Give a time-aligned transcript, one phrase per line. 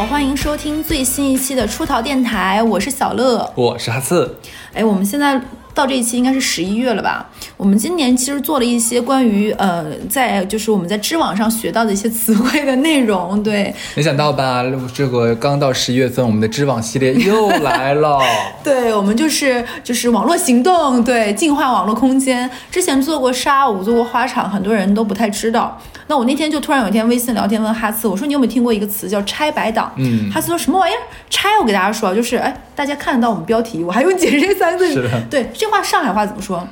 [0.00, 4.34] 好，欢迎收听最新一期的出逃电台，我是小乐，我是哈刺。
[4.72, 5.38] 哎，我们现在。
[5.72, 7.24] 到这一期应该是十一月了吧？
[7.56, 13.40] 我们今年其实做了一些关于呃，在就是我们在知网上学到的一些词汇的内容。
[13.40, 14.64] 对，没想到吧？
[14.92, 18.18] 这个刚到十一月份，我们的知网系列又来了。
[18.64, 22.50] 对，我们就是就是网络行动，对，净化网络空间。
[22.70, 25.80] 之前做过沙舞，做过花场，很多人都不太知道。
[26.10, 29.92] 那我那天就突然有一天微信聊天问哈斯，我说你有没有听过一个词叫拆白党？
[29.96, 30.98] 嗯，哈斯说什么玩意儿？
[31.30, 31.50] 拆？
[31.60, 34.92] 我给大家说，就是哎，大家看得到我们标题，我还用解释这三个字。
[34.92, 36.66] 是的，对，这话上海话怎么说？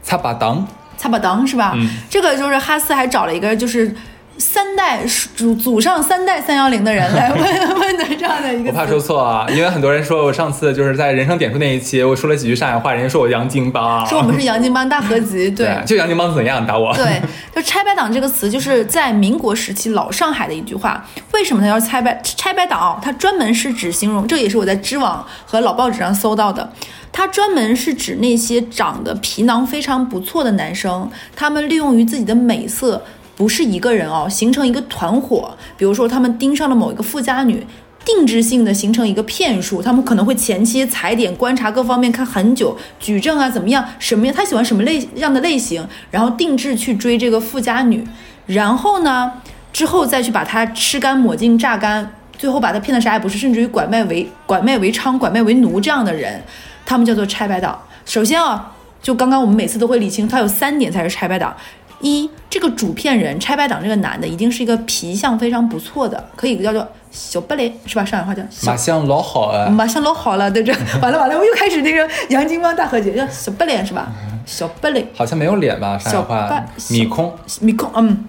[0.00, 0.64] 擦把党，
[0.96, 1.72] 擦把裆是吧？
[1.74, 3.92] 嗯，这个就是哈斯还找了一个就是。
[4.36, 5.00] 三代
[5.36, 16.94] 祖祖上三代三幺零的人来 问问的这样的一个，我怕说错啊，因为很多人说我上次就是在人生点数那一期，我说了几句上海话，人家说我洋泾浜，说我们是洋泾浜大合集， 对，就洋泾浜怎样打我？
[16.96, 17.22] 对，
[17.54, 21.06] 就拆白党这个词，就是在民国时期老上海的一句话。
[21.32, 22.98] 为什么它叫拆白拆白党？
[23.02, 26.68] 它专门是指形容，这也是我在知网和老报纸上搜到的，
[27.12, 33.00] 它专门是指那些长得皮囊非常不错的男生，他们利用于自己的美色。
[33.36, 35.56] 不是一个人哦，形成一个团伙。
[35.76, 37.66] 比如说，他们盯上了某一个富家女，
[38.04, 39.82] 定制性的形成一个骗术。
[39.82, 48.06] 他们可能会前期踩点，观察各方面，看很久，举证啊，怎么样，什么样，他喜欢什么类样的类型，然后定制去追这个富家女。
[48.46, 49.32] 然后呢，
[49.72, 56.42] 之后再去把她吃干抹净、榨干，最后把她骗的啥也不是，甚至于拐卖为拐卖为娼、拐卖为奴这样的人，
[56.84, 57.80] 他们叫做拆白党。
[58.04, 58.70] 首先啊，
[59.02, 61.56] 就刚刚我们每次都会理清，他有三点才是拆白党。
[62.04, 68.04] 一，这个主片人拆白党这个男的一定是一个皮相非常不错的，可以叫做小白脸是吧？
[68.04, 74.12] 上海话叫马相老好啊，马相老好了，对这完了完了，我又开始那个杨金光大和解，叫小白脸是吧？
[74.44, 75.98] 小白脸好像没有脸吧？
[75.98, 78.24] 上海话米空米空嗯。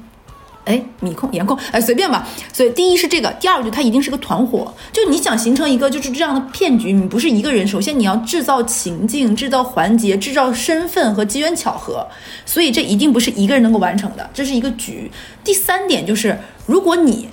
[0.65, 2.27] 哎，米控、颜控，哎，随便吧。
[2.51, 4.73] 所以第一是这个，第二就它一定是个团伙。
[4.91, 12.05] 就你想形成一个就是这样的骗局，你不是一个人，首先你要制造情境、制造环节、制造身份和机缘巧合。
[12.45, 15.11] 所以这一定不是一个人能够完成的，这是一个局。
[15.43, 17.29] 第三点就是，如果你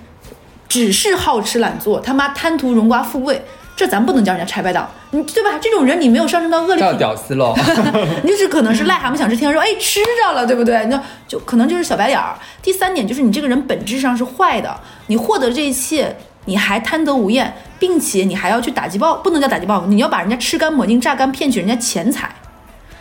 [0.69, 3.43] 只是好吃懒做，他妈贪图荣华富贵。
[3.75, 5.59] 这咱不能叫人家拆白党，你对吧？
[5.61, 7.55] 这种人你没有上升到恶劣，叫屌丝喽。
[8.23, 10.85] 你就是可能是癞蛤蟆想吃天鹅肉，哎，吃着了，对不对？
[10.87, 12.35] 那就可能就是小白脸儿。
[12.63, 14.75] 第三点就是你这个人本质上是坏的，
[15.07, 22.35] 你获得这一切，你还贪得无厌，并且你还要去打击报，不能叫打击报复，你要把人家吃干抹净、榨干，骗取人家钱财，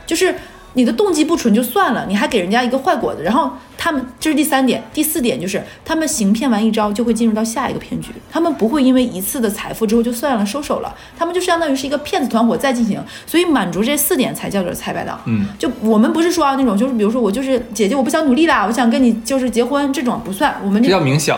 [0.06, 0.34] 就是。
[0.74, 3.52] 你的动机不纯就算了，你还给人家一个坏果子，然后
[3.84, 15.20] 他们这是第三点，第四点就是他们行骗完一招就会进入到下一个骗局，他们不会因为一次的财富之后就算了收手了，他们就相当于是一个骗子团伙再进行，所以满足这四点才叫做拆白党。
[15.26, 21.36] 嗯，就我们不是说啊那种，就是比如说我就是姐姐，我不想努力啦，我想跟你就是结婚这种不算，我们这叫冥想。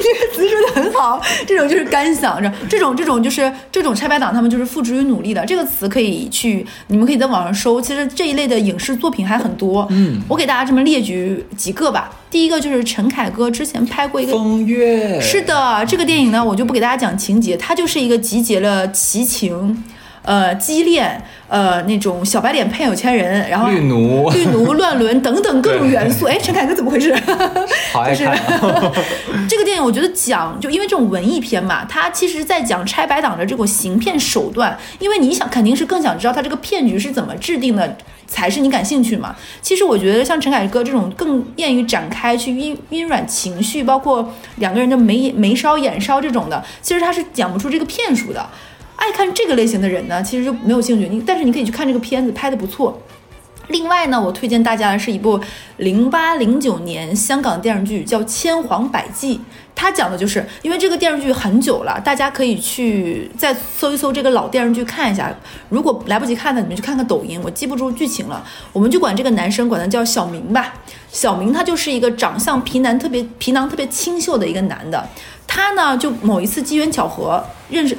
[0.00, 5.44] 这个词说的很好，这种就是干想着，这种这种就是这种拆白党，他们就是付之于努力的。
[5.46, 7.80] 这个词可以去，你们可以在网上搜。
[7.80, 12.10] 其实这一类的影视作品还很多，嗯，我给大家这么列举几个吧。
[12.30, 19.82] 第一个就是陈凯歌之前拍过一个《风月》，是的，这个电影呢，我就不给大家讲情节，它就是一个集结了奇情。
[20.22, 26.26] 呃，畸恋，呃，那种小白脸配有钱人，然后绿奴、 绿奴、乱伦等等各种元素。
[26.26, 27.12] 哎，陈凯歌怎么回事？
[27.90, 28.38] 好爱看。
[29.48, 34.78] 这个电影我觉得讲，就因为这种文艺片嘛，它其实在讲拆白党的这种行骗手段。
[34.98, 37.96] 因为你想，肯定是更想知道他这个骗局是怎么制定的，
[38.30, 39.36] 才是你感兴趣嘛。
[39.60, 48.48] 其实我觉得像陈凯歌这种更便于展开去晕晕软情绪，包括两个人的眉眉梢眼梢这种的，其实他是讲不出这个骗术的。
[48.96, 51.08] 爱看这个类型的人呢，其实就没有兴趣。
[51.08, 53.02] 你但是你可以去看这个片子，拍的不错。
[53.68, 55.40] 另外呢，我推荐大家的是一部
[55.76, 59.36] 零八零九年香港电视剧，叫《千谎百计》。
[59.80, 65.34] 他讲的就是因为这个电视剧很久了，大家可以去再搜一搜这个老电视剧看一下。
[65.70, 67.40] 如果来不及看的，你们去看看抖音。
[67.42, 68.44] 我记不住剧情了，
[68.74, 70.74] 我们就管这个男生管他叫小明吧。
[71.10, 75.08] 小明他就是一个长相皮囊特别皮囊特别清秀的一个男的。
[75.46, 77.96] 他呢，就某一次机缘巧合认识。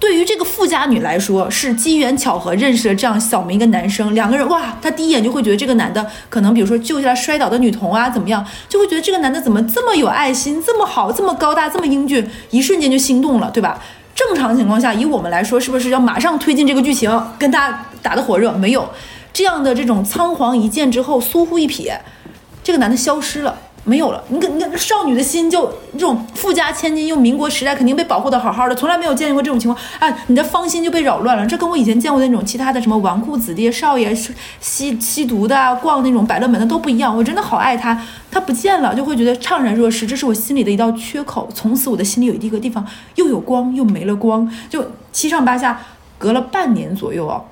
[0.00, 13.80] 对于这个富家女来说，是机缘巧合认识了这样小明一个男生，两个人哇，她第一眼就会觉得这个男的可能，比如说救下来摔倒的女童啊，怎么样，就会觉得这个男的怎么这么有爱心，这么好，这么高大，这么英俊，一瞬间就心动了，对吧？
[14.14, 18.52] 正常情况下，以我们来说，是不是要马上推进这个剧情，跟他打得火热？
[18.52, 18.88] 没有
[19.32, 21.96] 这样的这种仓皇一见之后，疏忽一瞥，
[22.62, 23.58] 这个男的消失了。
[23.84, 24.24] 没有了。
[24.28, 30.24] 你看，你看，少女的心就这种富家千金，又民国时代肯定被保护的好好的，从来没有见过这种情况哎！
[30.28, 31.46] 你的芳心就被扰乱了。
[31.46, 34.14] 这跟我以前见过的那种其他的什么纨绔子弟少爷
[34.60, 37.14] 吸吸毒的、逛那种百乐门的都不一样。
[37.14, 38.00] 我真的好爱他，
[38.30, 41.48] 他不见了就会觉得怅然若失，这是我心里的一道缺口。
[41.54, 42.86] 从此我的心里有一个地方
[43.16, 45.78] 又有光又没了光，就七上八下，
[46.16, 47.42] 隔了半年左右啊。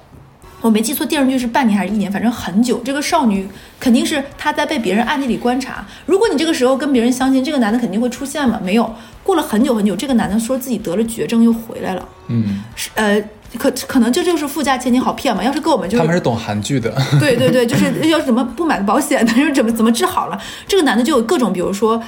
[0.62, 2.80] 我没记错，电视剧是半年还是一年，反正很久。
[2.84, 3.46] 这个少女
[3.78, 5.84] 肯定是她在被别人暗地里观察。
[6.06, 8.60] 如果你这个时候跟别人相亲，这个男的肯定会出现嘛？
[8.62, 8.94] 没有，
[9.24, 12.08] 过了很久很久，这个男的说自己得了绝症又回来了。
[12.28, 13.20] 嗯，是呃，
[13.58, 15.42] 可可能这就是富家千金好骗嘛？
[15.42, 16.94] 要是跟我们就他们是懂韩剧的。
[17.18, 20.40] 对对对，就是要怎么不买保险的， 又怎么怎么治好了？
[20.68, 22.00] 这个男的就有各种，比如说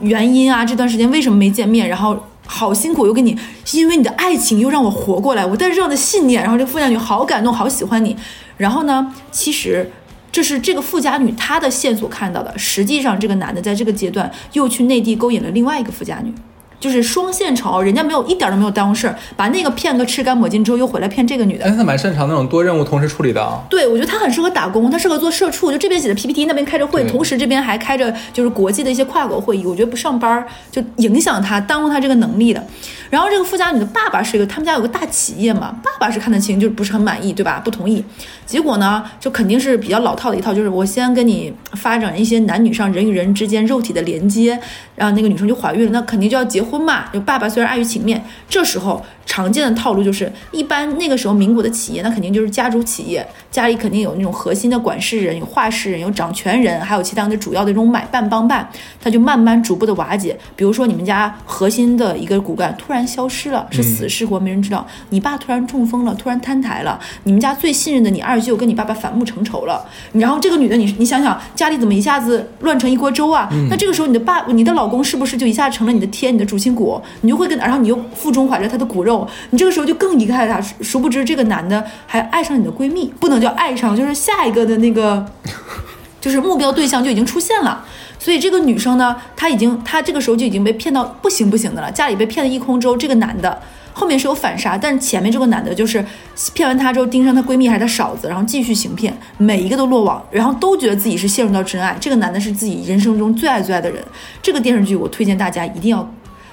[0.00, 2.26] 原因啊，这段时间为什么没见面，然后。
[2.52, 3.38] 好辛苦，又给你，
[3.70, 8.16] 因为你的爱情又让我活过来，我带着这样的信念，然后这富家女好感动，好喜欢你。
[8.56, 9.88] 然后呢，其实
[10.32, 16.34] 这是这个富家女她的线索看到的，实际上这个男的在这个阶段又去内地勾引了另外一个富家女。
[16.80, 21.64] 就是双线潮，人家没有一点都没有耽误事儿，把那个骗个吃干抹净之后，又回来骗这个女的。
[21.66, 23.60] 哎，他蛮擅长那种多任务同时处理的啊。
[23.68, 29.66] 对，我觉得他很适合打工，他适合做社畜，就这边写的 PPT，那边开着会，同时这边还开着就是国际的一些跨国会议。
[29.66, 30.42] 我觉得不上班
[30.72, 32.64] 就影响他，耽误他这个能力的。
[33.10, 37.60] 然后这个富家女的爸爸是一个，他们家有个大企业嘛，爸爸是看得清，就是不是很满意，对吧？
[37.62, 38.02] 不同意。
[38.46, 44.58] 结果呢，就肯定是比较老套的一套，就是我先跟你发展一些男女上人与人之间肉体的连接，
[44.94, 47.04] 然后那个女生就怀孕了，那肯定就要结婚嘛。
[47.12, 49.04] 就爸爸虽然碍于情面，这时候。
[49.26, 58.68] 常见的套路就是，一般那个时候民国的企业，那肯定就是家族企业，家里肯定有那种核心的管事人、有话事人、有掌权人，还有其他的主要的这种买办帮办，
[59.00, 60.36] 他就慢慢逐步的瓦解。
[60.56, 64.86] 比如说你们家核心的一个骨干突然消失了，是死是活没人知道。
[65.10, 66.98] 你爸突然中风了，突然摊台了。
[67.24, 69.84] 你们家最信任的你二舅跟你爸爸反目成仇了。
[70.12, 73.48] 然后这个女的，你你想想，家里怎么一下子乱成一锅粥啊？
[73.68, 77.00] 那这个时候你的爸、你的老公是不是就一下成了你的天、你的主心骨？
[77.22, 79.26] 你就会跟，然后你又腹中怀着他的骨肉。
[79.50, 85.24] 你这个时候就更离开他，殊不知这个男的还爱上你的闺蜜，不能叫爱上，就是下一个的那个，
[86.20, 87.84] 就是目标对象就已经出现了。
[88.20, 93.60] 所以这个女生呢，她已经，她这个时候就已经被骗到不行不行的了，家里被骗了一空之后，这个男的
[93.94, 96.04] 后面是有反杀，但是前面这个男的就是
[96.52, 101.96] 骗完她之后盯上她闺蜜还是她嫂子，然后继续行骗，每一个都落网，然后都觉得自己是陷入到真爱。
[101.98, 104.04] 这个男的是自己人生中最爱最爱的人。
[104.42, 106.08] 这个电视剧我推荐大家一定要。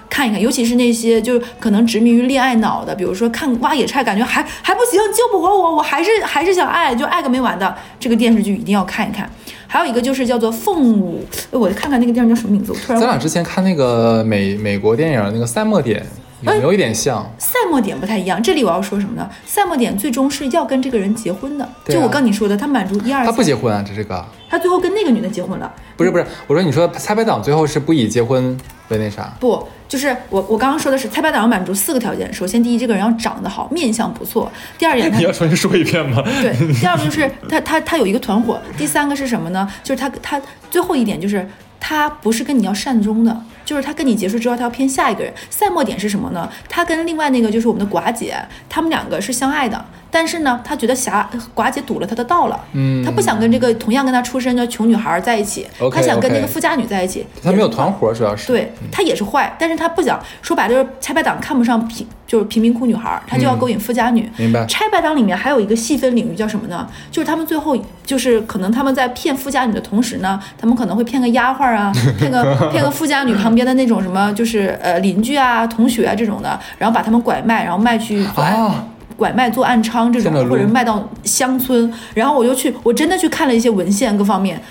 [0.10, 7.76] 看一看，尤其是那些就是可能执迷于恋爱脑的，比如说看挖野菜，感觉还还不行，救不活我，我还是还是想爱，就爱个没完的。
[8.00, 9.30] 这个电视剧一定要看一看。
[9.70, 11.22] 还有一个就是叫做《凤舞》，
[11.60, 12.72] 我看看那个电影叫什么名字？
[12.72, 16.00] 我突然咱俩之前看那个美美国电影那个《赛末点》，
[16.42, 17.22] 有没有一点像？
[17.38, 18.42] 《赛末点》不太一样。
[18.42, 19.30] 这里我要说什么呢？
[19.46, 21.68] 《赛末点》最终是要跟这个人结婚的。
[21.86, 23.26] 就我刚你说的，他满足一二。
[23.26, 24.26] 他不结婚啊，这是个。
[24.50, 25.74] 他最后跟那个女的结婚了。
[25.96, 28.58] 不是不是，我说你说猜白党最后是不以结婚
[28.90, 29.34] 为那啥？
[29.40, 29.68] 不。
[29.88, 32.32] 就是我，我刚刚说的是，蔡白党要满足四个条件。
[32.34, 34.52] 首先，第一，这个人要长得好，面相不错。
[34.78, 36.22] 第二点， 你要重新说一遍吗？
[36.42, 36.54] 对。
[36.74, 38.60] 第二个就是他，他，他有一个团伙。
[38.78, 39.66] 第三个是什么呢？
[39.84, 41.48] 就是他，他最后一点就是
[41.80, 45.34] 他不是跟你要善终的，就是他跟你结束之后，他要偏下一个人。
[45.50, 46.50] 赛末点是什么呢？
[46.68, 48.36] 他跟另外那个就是我们的寡姐，
[48.68, 49.86] 他们两个是相爱的。
[50.10, 57.26] 但是呢，他觉得霞寡姐堵了他的道了，嗯，他不想跟这个同样跟他出身的穷女孩在一起，他想跟那个富家女在一起。
[57.44, 64.30] 他没有团伙，主要是对他也是坏，但是他不想说白了就是拆白党看不上贫就是贫民窟女孩，他就要勾引富家女。
[64.38, 64.66] 明白。
[64.66, 66.88] 拆白党里面还有一个细分领域叫什么呢？
[67.12, 78.26] 就是他们最后就是可能他们在骗富家女的同时呢，他们可能会骗个丫鬟啊， 骗个骗个富家女旁边的那种什么就是呃邻居啊、同学啊这种的，然后把他们拐卖，然后卖去。
[78.36, 78.86] 啊。
[79.18, 84.62] 拐卖做暗娼这种，或者卖到乡村，然后我就去，我真的去看了一些文献各方面，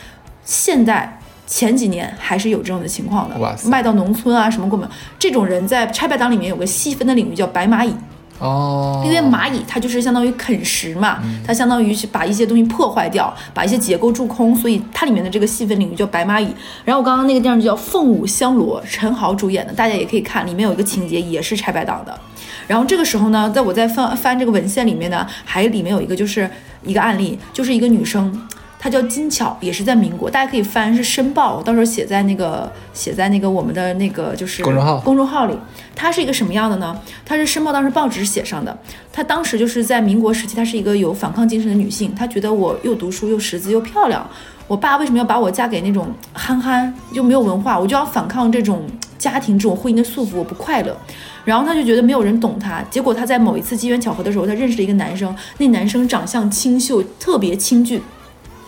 [0.45, 4.89] 现在前几年还是有这种的情况的，卖到农村啊什么过门，
[5.19, 7.93] 这种人在拆白党里面有个细分的领域叫白蚂蚁。
[8.39, 16.49] 哦，因为蚂蚁它就是相当于啃食嘛，它相当于是把一些东西破坏掉，把一些结构蛀空，所以它里面的这个细分领域叫白蚂蚁。
[16.85, 22.19] 然后我刚刚那个电视剧叫《凤舞香罗》，陈豪主演的，大家也可以看，里面有一个情节也是拆白党的。
[22.67, 26.51] 然后这个时候呢，在我在翻翻这个文献里面呢，还里面有一个就是
[26.85, 28.47] 一个案例，就是一个女生。
[28.87, 35.59] 她叫金巧，也是在民国，大家可以翻是《申报》，我到时候写在那个写在那个我们的那个就是公众号公众号里。
[35.97, 36.97] 它是一个什么样的呢？
[37.25, 38.79] 它是《申报》当时报纸写上的。
[39.13, 42.15] 她当时就是在民国时期，她是一个有反抗精神的女性。
[42.15, 44.25] 她觉得我又读书又识字又漂亮，
[44.69, 47.77] 我爸为什么要把我嫁给那种憨憨又没有文化？
[47.77, 48.85] 我就要反抗这种
[49.19, 50.97] 家庭这种婚姻的束缚，我不快乐。
[51.45, 52.81] 然后她就觉得没有人懂她。
[52.89, 58.01] 结果她在某一次机缘巧合的时候，她认识了一个男生，那男生长相清秀，特别清俊。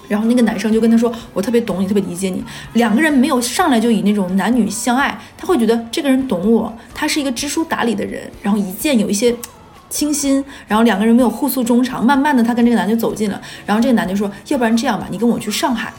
[0.08, 2.42] 然后那个男生就跟他说：“我特别懂你，特别理解你。”
[2.74, 9.36] 两个人没有上来就以那种男女相爱，他会觉得这个人懂我，他是一个知书达理的人，然后一见有一些
[9.90, 12.04] 倾心，然后两个人没有互诉衷肠。
[12.04, 15.92] 慢慢的，他跟这个男的走近了，然后这个男的说：“要不然这样吧，你跟我去上海，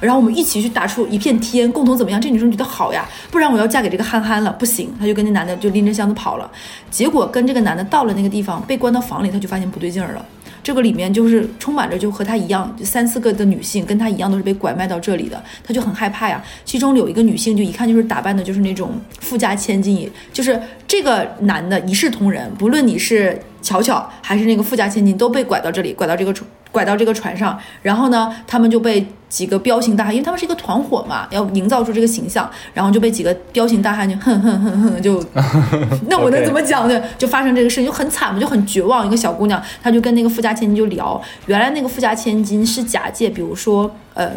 [0.00, 6.50] 然后我们一起去打出一片天，共同怎么样？”这女生觉得好呀，不然我要嫁给这个憨憨了，不行，他就跟那男的就拎着箱子跑了。
[6.90, 10.24] 结果跟这个男的到了那个地方，被关到房里，他就发现不对劲儿了。
[10.62, 16.42] 这个里面就是充满着就和她一样三四个的女性，跟她一样都是被拐卖到这里的，她就很害怕呀。
[16.64, 26.34] 其中有一个女性，就一看就是打扮的，就是那种富家千金，就是这个男的一视同仁，不论你是巧巧还是那个富家千金，都被拐到这里，拐到这个，
[26.70, 27.58] 拐到这个船上。
[27.82, 35.24] 然后呢，他们就被几个彪形大汉，因为他们是一个团伙嘛，要营造出这个形象，然后就被几个彪形大汉就哼哼哼哼就，
[36.08, 37.00] 那我能怎么讲呢？
[37.18, 39.06] 就发生这个事情就很惨嘛，就很绝望。
[39.06, 44.30] 一个小姑娘，她就跟那个富家千金就聊，原来那个富家千金是假借，比如说呃。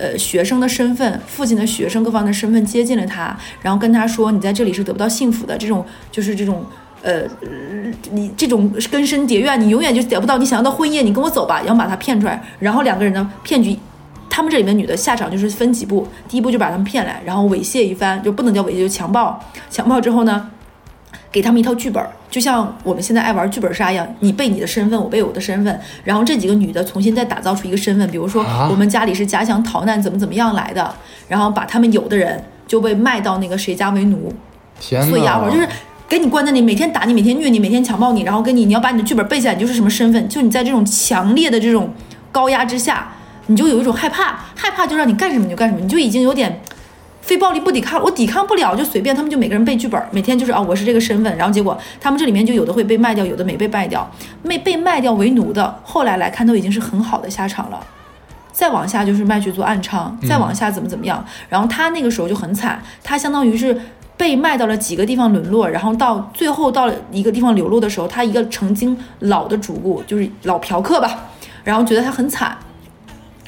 [0.00, 6.64] 呃，学生的身份，父亲的学生各方的身份接近了他，然后跟他说：“你在这里是得不到幸福的。”这种就是这种，
[7.02, 7.22] 呃，
[8.10, 11.02] 你这种根深蒂固，你永远就得不到你想要的婚姻。
[11.02, 13.78] 你跟我走吧，然后把他骗出来，然后两个人呢骗局，
[14.28, 19.38] 他们这里面女的下场就是分几步，第一步就把他们骗来，然后猥亵一番，就不能叫猥亵，就强暴，
[19.70, 20.50] 强暴之后呢？
[21.30, 30.94] 给他们一套剧本，就像我们现在爱玩剧本杀一样，你背你的身份，我背我的身份，然后这几个女的重新再打造出一个身份，比如说我们家里是家乡逃难，怎么怎么样来的，
[31.28, 34.32] 然后把他们有的人就被卖到那个谁家为奴，
[34.80, 35.68] 所以丫鬟，就是
[36.08, 41.92] 给你关在那里，每天打你，每天虐你，每天强暴你，然后跟你，你要把你的剧本背下来，你就是什么身份，就你在这种强烈的这种
[42.32, 43.12] 高压之下，
[43.46, 46.60] 你就有一种害怕，害怕就让你干什么你就干什么，你就已经有点。
[47.20, 54.10] 非暴力不抵抗，我抵抗不了就随便，他们就每个人背剧本，每天就是啊，我是这个身份，然后结果他们这里面就有的会被卖掉，有的没被卖掉，
[54.42, 57.78] 没被卖掉为奴的，后来来看都已经是很好的下场了。
[58.50, 63.78] 再往下就是卖去做暗娼，再往下怎么怎么样，然后他那个时候就很惨，他相当于是
[64.18, 71.30] 被卖到了几个地方沦落，然后到最后到了一个地方流落的时候，他一个曾经老的主顾就是老嫖客吧，
[71.62, 72.58] 然后觉得他很惨。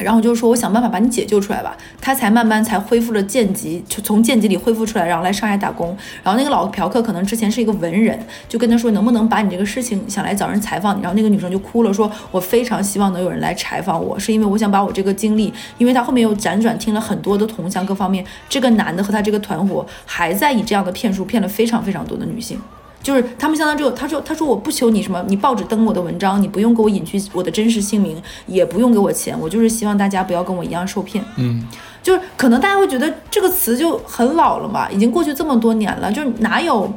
[0.03, 5.97] 然后就是说，我想办法把你解救出来吧，他才慢慢才恢复了贱籍，就从贱籍里恢复出来，然后来上海打工。
[6.23, 11.03] 然后那个老嫖客可能之前是一个文人，就跟他说，能不能把你这个事情想来找人采访你。
[11.03, 22.59] 然后那个女生就哭了，说我非常希望能有人来采访我，是因为我想把我这个经历，因为他后面又辗转听了很多的同乡各方面，这个男的和他这个团伙还在以这样的骗术骗了非常非常多的女性。
[23.03, 31.25] 就是他们相当于，他说，他说我不求你什么，你报纸登我的文章，你不用给我隐去我的真实姓名，也不用给我钱，我就是希望大家不要跟我一样受骗。
[31.37, 31.67] 嗯，
[32.03, 36.93] 就是可能大家会觉得这个词就很老了嘛，已经过去这么多年了，就是哪有，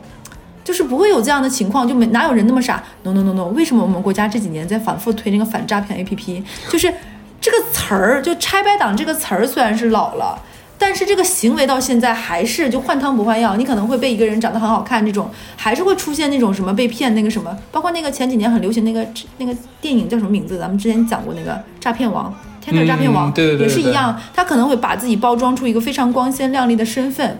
[0.63, 2.83] 就是不会有这样的情况，就没哪有人那么傻。
[3.03, 6.43] No no no no，为什么我们国家这几年在反复推那个反诈骗 APP？
[6.69, 6.93] 就是
[7.39, 10.37] 这个词儿，就拆白党这个词儿虽然是老了。
[10.85, 20.59] 但是这个行为到现在还是就换汤不换药，你可能会被一个人长得很好看这种，还是会出现那种什么被骗那个什么，包括那个前几年很流行那个那个电影叫什么名字？
[20.59, 27.39] 咱们之前讲过那个诈骗王，天哪，诈骗王，对对对，也是一样，他可能会把自己包装出一个非常光鲜亮丽的身份，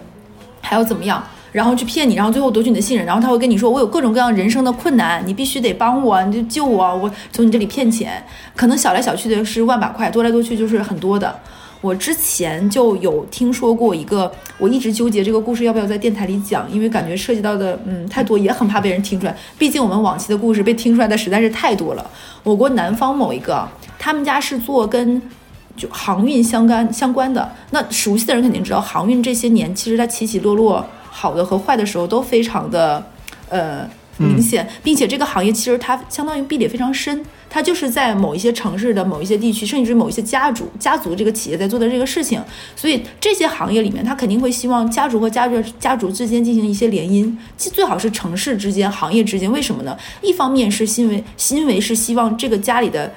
[0.61, 1.21] 还要怎么样，
[1.51, 11.37] 然后去骗你，然后最后夺取你的信任，然后他会跟你说，我有各种各样人生的困难，你必须得帮我，你就救我，我从你这里骗钱，可能小来小去的是万把块，多来多去就是很多的。
[11.83, 19.35] 我之前就有听说过一个，我一直纠结这个故事要不要在电台里讲，因为感觉涉及到的嗯太多，也很怕被人听出来。
[19.57, 22.11] 毕竟我们往期的故事被听出来的实在是太多了。
[22.41, 23.67] 我国南方某一个，
[23.99, 25.21] 他们家是做跟
[25.75, 33.05] 就航运相干相关的，那熟悉的人肯定知道，航运这些年其实它起起落落，好的和坏的时候都非常的
[33.49, 33.85] 呃
[34.15, 37.21] 明显，并且这个行业其实它相当于壁垒非常深。
[37.53, 42.41] 他就是在某一些城市的某一些地区，甚至某一些家族家族这个企业在做的这个事情，
[42.75, 49.51] 所以这些行业里面，他肯定会希望家族和家族家族之间进行一些联姻，最最好是城市之间、行业之间。
[49.51, 49.95] 为什么呢？
[50.23, 53.13] 一方面是因为因为是希望这个家里的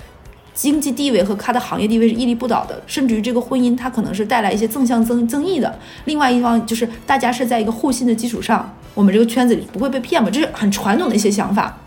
[0.52, 5.78] 经济地位和他的行业地位是屹立不倒的，甚至于这个婚姻它可能是带来一些正向增增益的。
[6.05, 11.78] 另外一方就是大家是在一个互信的基础上，我们这个圈子里不会被骗嘛，这是很传统的一些想法。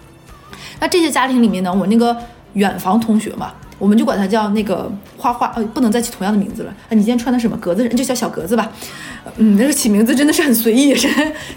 [0.80, 2.18] 那这些家庭里面呢，我那个。
[2.54, 6.70] 远房同学嘛，我们就管他叫那个花花，呃，不能再起同样的名字了。
[6.70, 7.88] 啊，你今天穿的什么格子？
[7.90, 8.70] 就叫小格子吧。
[9.38, 11.08] 嗯，那个起名字真的是很随意，是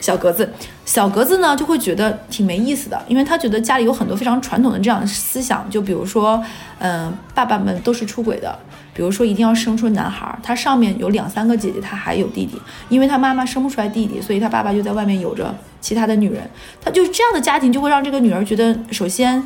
[0.00, 0.52] 小格子。
[0.84, 6.42] 小格子呢，就会觉得挺没意思的，因为他觉得家里有很多非常传统的这样的思想，就比如说，
[6.78, 8.58] 嗯，爸爸们都是出轨的，
[8.92, 16.42] 比如说一定要生出男孩，他上面有两三个姐姐，他还有弟弟，因为他妈妈生不出来弟弟，所以他爸爸就在外面有着其他的女人。
[16.84, 19.42] 他就这样的家庭，就会让这个女儿觉得，首先。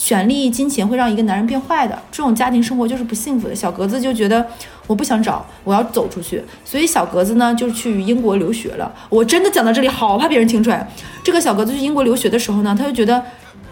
[0.00, 3.54] 权力、金钱会让一个男人变坏的，这种家庭生活就是不幸福的。
[3.54, 4.44] 小格子就觉得
[4.86, 8.90] 我不想找，我要走出去，所以小格子呢就去英国留学了。
[9.10, 10.88] 我真的讲到这里，好怕别人听出来。
[11.22, 13.22] 这个小格子去英国留学的时候呢，他就觉得，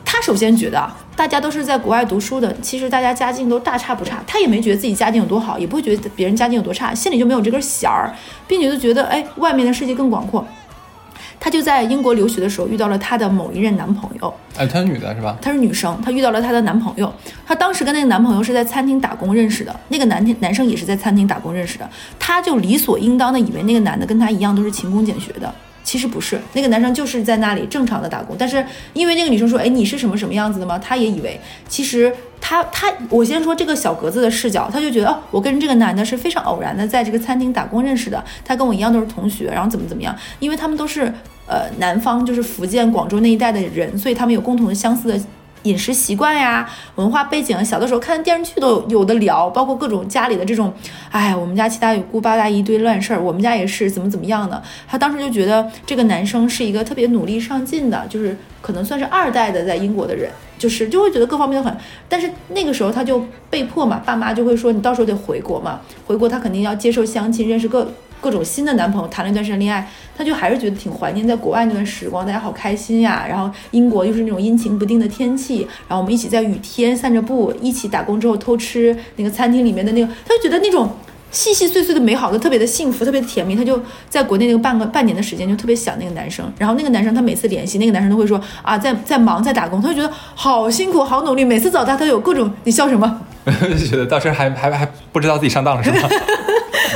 [0.04, 8.14] 他首先觉得大家都是在国外读书的，其实大家家境都大差不差，他也没觉得自己家境有多好，也不会觉得别人家境有多差，心里就没有这根弦儿，
[8.47, 10.47] 并且就觉得哎，外面的世界更广阔。
[11.40, 15.37] 她就在英国留学的时候遇到了她的某一任男朋友，哎，她是女的是吧？
[15.40, 17.12] 她是女生，她遇到了她的男朋友。
[17.47, 21.88] 她当时跟那个男朋友是在餐厅打工认识的，那个男男生也是在餐厅打工认识的。
[22.18, 25.54] 她就理所应当的以为那个男的跟她一样都是勤工俭学的，
[25.88, 28.37] 其实不是，那个男生就是在那里正常的打工。
[28.38, 30.78] 但是因为那个女生说，哎，你是什么什么样子的吗？
[30.78, 41.11] 他也以为，其实他他，我先说这个小格子的视角，他就觉得哦，我跟这个男的是非常偶然的在这个餐厅打工认识的，他跟我一样都是同学，然后怎么怎么样，因为他们都是。
[41.50, 45.18] 呃，南方就是福建、广州那一带的人，所以他们有共同的相似的
[45.62, 47.64] 饮食习惯呀、文化背景。
[47.64, 50.72] 小的时候看电视剧都有的聊，包括各种家里的这种，
[51.10, 54.62] 哎，我们家七大姑八大姨一堆乱事儿，我们家也是怎么怎么样的。
[54.86, 61.76] 他当时就觉得这个男生是一个特别努力上进的，就是可能算是二代的在英国的人，就是就会觉得各方面都很。
[62.08, 67.90] 但是那个时候他就被迫嘛，爸妈就会说你到时候得回国嘛，回国他肯定要接受相亲，认识各。
[68.20, 73.25] 各种新的男朋友谈了一段时间恋爱，他就还是觉得挺怀念在国外那段时光，大家好开心呀。
[73.28, 80.90] 然后英国又是那种阴晴不定的天气，然后我们一起在雨天散着步，一起打工之后偷吃那个餐厅里面的那个，他就觉得那种
[81.30, 83.54] 细细碎碎的美好都特别的幸福，特别的甜蜜。
[83.54, 93.20] 他就在国内那个半个 半年的时间就特别想那个男生，然后那个男生他每次联系那个男生都会说啊在在忙在打工，他就觉得好辛苦好努力，每次找他他有各种你笑什么？
[93.46, 96.08] 就 觉得到时还还还不知道自己上当了是吗？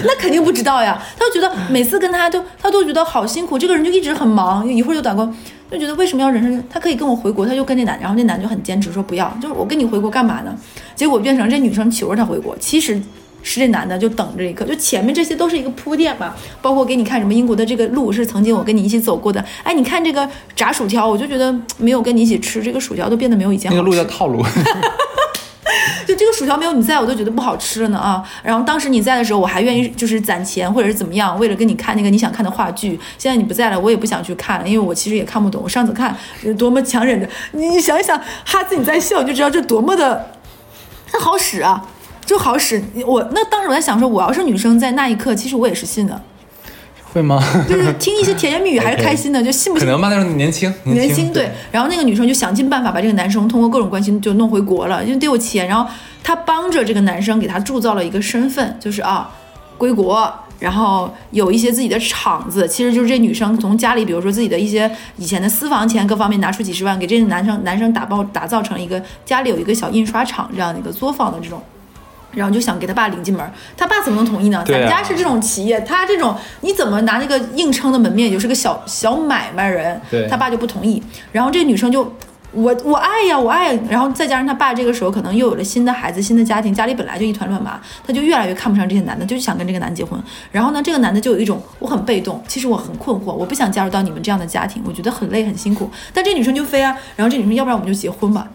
[0.04, 5.34] 那肯定不知道呀，他就觉得每次跟他都他都觉得好辛苦，这个人就一直很忙，一会儿就打工，
[5.70, 6.64] 就觉得为什么要人生？
[6.70, 10.56] 他可以跟我回国，他就跟那男，然后那男就很坚持说不要，就是我跟你回国干嘛呢？
[10.94, 13.00] 结果变成这女生求着他回国，其实
[13.42, 24.42] 是这男的就等这一刻，就前面这些都是一个铺垫嘛，包括给你看什么英国的这个路是曾经我跟你一起走过的，哎，你看这个炸薯条，我就觉得没有跟你一起吃这个薯条都变得没有以前那个路叫套路。
[26.42, 28.20] 薯条没有你在我都觉得不好吃了呢啊！
[28.42, 32.98] 然后当时你在的时候，我还愿意就是攒钱或者是怎么样，为了跟你看那个你想看的话剧。
[33.16, 35.62] 现在你不在了，我也不想去看了，因为我其实也看不懂。
[35.62, 36.16] 我上次看
[36.58, 40.32] 多么强忍着，你想一想，哈子你在笑，你就知道这多么的，
[41.12, 41.86] 它好使啊，
[42.26, 42.82] 就好使。
[43.06, 46.20] 我那当时我在想说，我要是女生，在那一刻，其实我也是信的。
[47.12, 47.42] 会吗？
[47.68, 49.86] 就是听一些甜言蜜语 还是开心的，就信不信？
[49.86, 51.50] 可能吧，那时候年轻，年轻对。
[51.70, 55.68] 然后那个女生就想尽办法把这个男生通过各种关系就弄回国了，因为得有钱。
[55.68, 55.90] 然后
[56.22, 59.30] 她帮着这个男生给他铸造了一个身份，就是啊，
[59.76, 62.66] 归国，然后有一些自己的厂子。
[62.66, 71.62] 其实就是这女生从家里，比如说自己的一些以前的私房钱各方面拿出几十万，给这个男生男生打包打造成一个家里有一个小印刷厂这样的一个作坊的这种。
[72.34, 74.64] 然后就想给他爸领进门，他爸怎么能同意呢？
[74.66, 81.02] 咱家是这种企业，他这种你怎么拿那个硬撑的门面，也就是个小小买卖人，他爸就不同意。
[81.30, 82.14] 然后这女生就
[82.52, 83.74] 我我爱呀，我爱。
[83.88, 90.18] 然后再加上他爸这个时候可能又有了新的孩子、新的家庭，家里本来就一团乱麻，他就越来越看不上这些男的，就想跟这个男结婚。
[90.50, 95.90] 然后呢，这个男的就有一种我很被动，其实我很困惑，我不想加入到你们这样的家庭，我觉得很累很辛苦。
[96.12, 98.48] 但这女生就非啊，然后这女生要不然我们就结婚吧。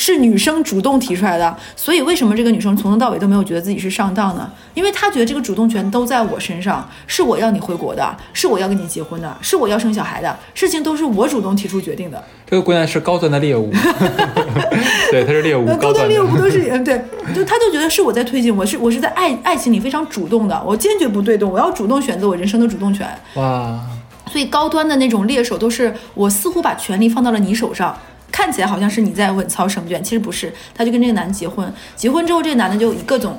[0.00, 4.50] 是女生主动提出来的，所以为什么这个女生从头到尾都没有觉得自己是上当呢？
[4.72, 12.24] 因为她觉得这个主动权都在我身上，是我要你回国的，是我要跟你结婚的，是我要生小孩的事情都是我主动提出决定的。
[12.48, 13.70] 这个姑娘是高端的猎物，
[15.12, 16.98] 对，她是猎物，高端猎物都是嗯，对，
[17.34, 23.06] 就她就觉得是我在推进，我是我是在爱爱情里非常主动的，我坚决不对动，我要主动选择我人生的主动权。
[23.34, 23.78] 哇，
[24.32, 27.94] 所以高端的那种猎手都是我似乎把权力放到了你手上。
[28.30, 30.52] 看起来好像是你在稳操胜券，其实不是。
[30.74, 33.38] 她就跟这个男的结婚，结婚之后，这个男的就以各种，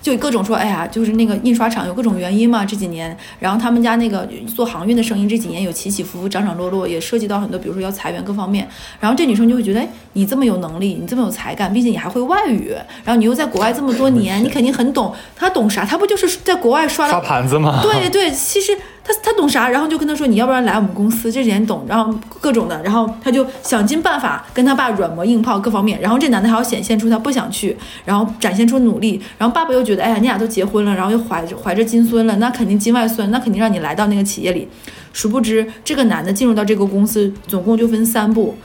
[0.00, 8.66] 就各种说，哎呀，就是那个印刷厂有各种原因嘛，这几年，然后他们家那个做航运的生意这几年有起起伏伏、涨涨落落，也涉及到很多，比如说要裁员各方面。
[8.98, 15.14] 然后这女生就会觉得，哎，你这么有能力，你这么有才干，并且你还会外语，然后你又在国外这么多年，你肯定很懂。
[15.36, 15.84] 他懂啥？
[15.84, 17.80] 他不就是在国外刷刷盘子吗？
[17.82, 18.76] 对对，其实。
[19.04, 19.68] 他他懂啥？
[19.68, 21.84] 然后就跟他说，你要不然来我们公司，这点懂。
[21.88, 26.00] 然后各种的，然后他就想尽办法跟他爸软磨硬泡各方面。
[26.00, 29.20] 然后这男的还要显现出他不想去，然后展现出努力。
[29.36, 34.68] 然后爸爸又觉得，哎呀，你俩都结婚了，然后又怀着怀着金孙了，那肯定金外孙，那肯定让你来到那个企业里。
[35.12, 38.56] 殊不知，这个男的进入到这个公司，总共就分三步，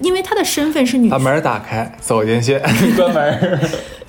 [0.00, 2.58] 因为他的身份是女，把门打开，走进去，
[2.96, 3.60] 关门。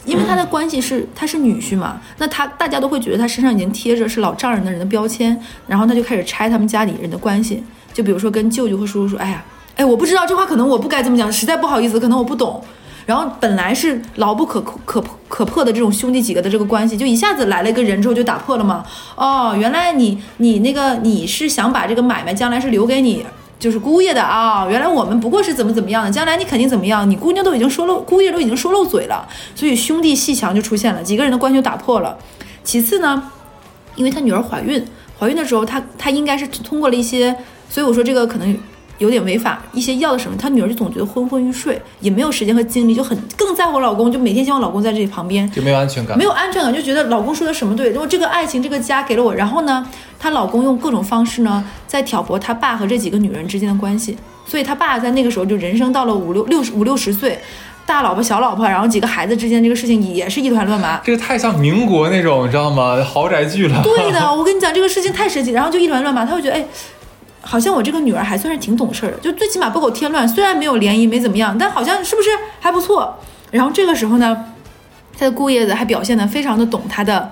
[0.06, 5.38] 因为他的关系是他是女婿嘛，那他大家都会觉得他身上已经贴着是老丈人的人的标签，
[5.68, 7.64] 然后他就开始拆他们家里人的关系，
[7.94, 9.44] 就比如说跟舅舅和叔叔说，哎呀，
[9.76, 12.64] 哎，我不知道这话可能我不该这么讲，实在不好意思，可能我不懂，
[13.06, 18.86] 然后本来是牢不可可可破的这种兄弟几个的这个关系，就一下子来了一个人之后就打破了嘛。
[19.16, 23.26] 哦，原来你你那个你是想把这个买卖将来是留给你。
[23.66, 32.16] 就是姑爷的啊，原来我们不过是怎么怎么样，将来你肯定怎么样，你姑娘都已经说漏，姑爷都已经说漏嘴了，所以兄弟戏墙就出现了，几个人的关系就打破了。
[32.64, 33.32] 其次呢，
[33.96, 34.86] 因为他女儿怀孕，
[35.18, 37.36] 怀孕的时候他他应该是通过了一些，
[37.68, 38.56] 所以我说这个可能。
[38.98, 49.86] 有点违法，一些药的什么，她女儿就总觉得昏昏欲睡，也没有时间和精力，就很更在乎老公，就每天希望老公在这里旁边，就没有安全感，没有安全感，就觉得老公说的什么对，如果这个爱情这个家给了我，然后呢，
[50.18, 57.38] 她老公用各种方式呢，在挑拨她爸和这几个女人之间的关系，所以她爸在那个时候就人生到了五六六十五六十岁，
[57.86, 63.04] 大老婆小老婆，然后几个孩子之间这个事情也是一团乱麻，这个太像民国那种，你知道吗？
[63.04, 63.82] 豪宅剧了。
[63.84, 66.66] 对的，我跟你讲这个事情太神奇，然后就一团乱麻，他会觉得哎。
[67.46, 70.28] 好像我这个女儿还算是挺懂事儿的，就最起码不给我添乱。
[70.28, 72.30] 虽然没有联谊，没怎么样，但好像是不是
[72.60, 73.18] 还不错。
[73.52, 74.46] 然后这个时候呢，
[75.18, 77.32] 他的姑爷子还表现的非常的懂他的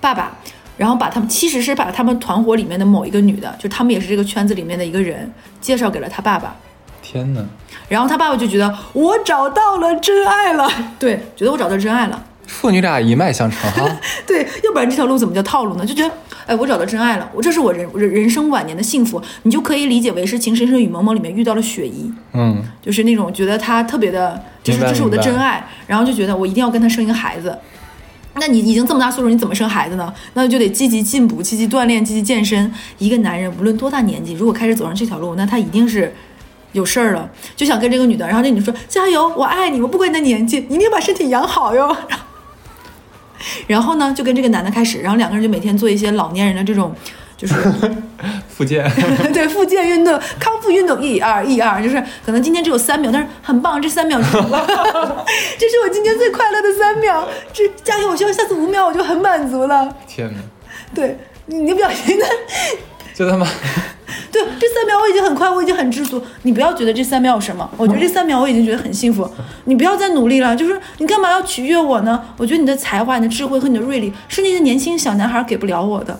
[0.00, 0.32] 爸爸，
[0.76, 6.56] 然后把他们其实是把他们团伙里面的某一个女的，就他们也是这个圈子里面的一个人，介绍给了他爸爸。
[7.00, 7.40] 天哪！
[7.88, 12.24] 然后他爸爸就觉得我找到了真爱了，对，觉得我找到真爱了。
[12.46, 13.98] 父女俩一脉相承哈。
[14.26, 15.86] 对，要不然这条路怎么叫套路呢？
[15.86, 16.14] 就觉得。
[16.44, 27.56] 哎，我找到真爱了，我这是我人人人生晚年的幸福，你就可以理解为是《情深深雨蒙蒙》里面遇到了雪姨，嗯，就是那种觉得她特别的，就是这是我的真爱，然后就觉得我一定要跟她生一个孩子。
[28.34, 30.12] 那你已经这么大岁数，你怎么生孩子呢？
[30.34, 32.70] 那就得积极进补，积极锻炼，积极健身。
[32.98, 36.12] 一个男人无论多大年纪，如果开始走上这条路，那他一定是
[36.72, 41.86] 有事儿了，就想跟这个女的，然后这女的说加油，我爱你，我不管你的年纪，一定要把身体养好哟。
[42.08, 42.24] 然 后
[43.98, 46.94] 呢，就跟这个男的开始，然后两个人就每天做一些老年人的这种，
[47.36, 47.54] 就是
[48.48, 48.88] 复健，
[49.32, 54.30] 对复健运动、康复运动，一二一二，就是可能今天只有三秒，但是很棒，这三秒是，
[55.58, 58.08] 这是我今天最快乐的三秒，这加油！
[58.08, 59.94] 我希望下次五秒我就很满足了。
[60.06, 60.38] 天哪！
[60.94, 62.26] 对你，你表情呢？
[63.14, 63.46] 就他妈。
[64.32, 66.20] 对，这三秒我已经很快，我已经很知足。
[66.42, 69.30] 你不要觉得这三秒有什么，我觉得这三秒我已经觉得很幸福。
[69.66, 72.20] 你不要再努力了，就是你干嘛要取悦我呢？
[72.38, 76.18] 我觉得你的才华、你的智慧和你的锐利是那些年轻小男孩给不了我的。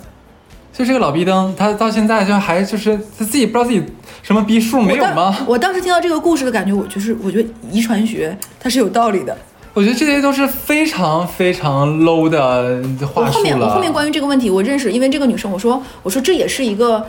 [0.74, 3.82] 就这个老逼灯，他到现在就还就是他自己不知道自己
[4.22, 5.34] 什么逼数没有吗？
[5.46, 9.34] 我当时听到这个故事的感觉，我就是我觉得遗传学它是有道理的。
[9.74, 13.30] 我觉得这些都是非常非常 low 的话术了。
[13.32, 17.02] 后面我后面关于这个问题，我认识，因为这个女生，我说我说这也是一个。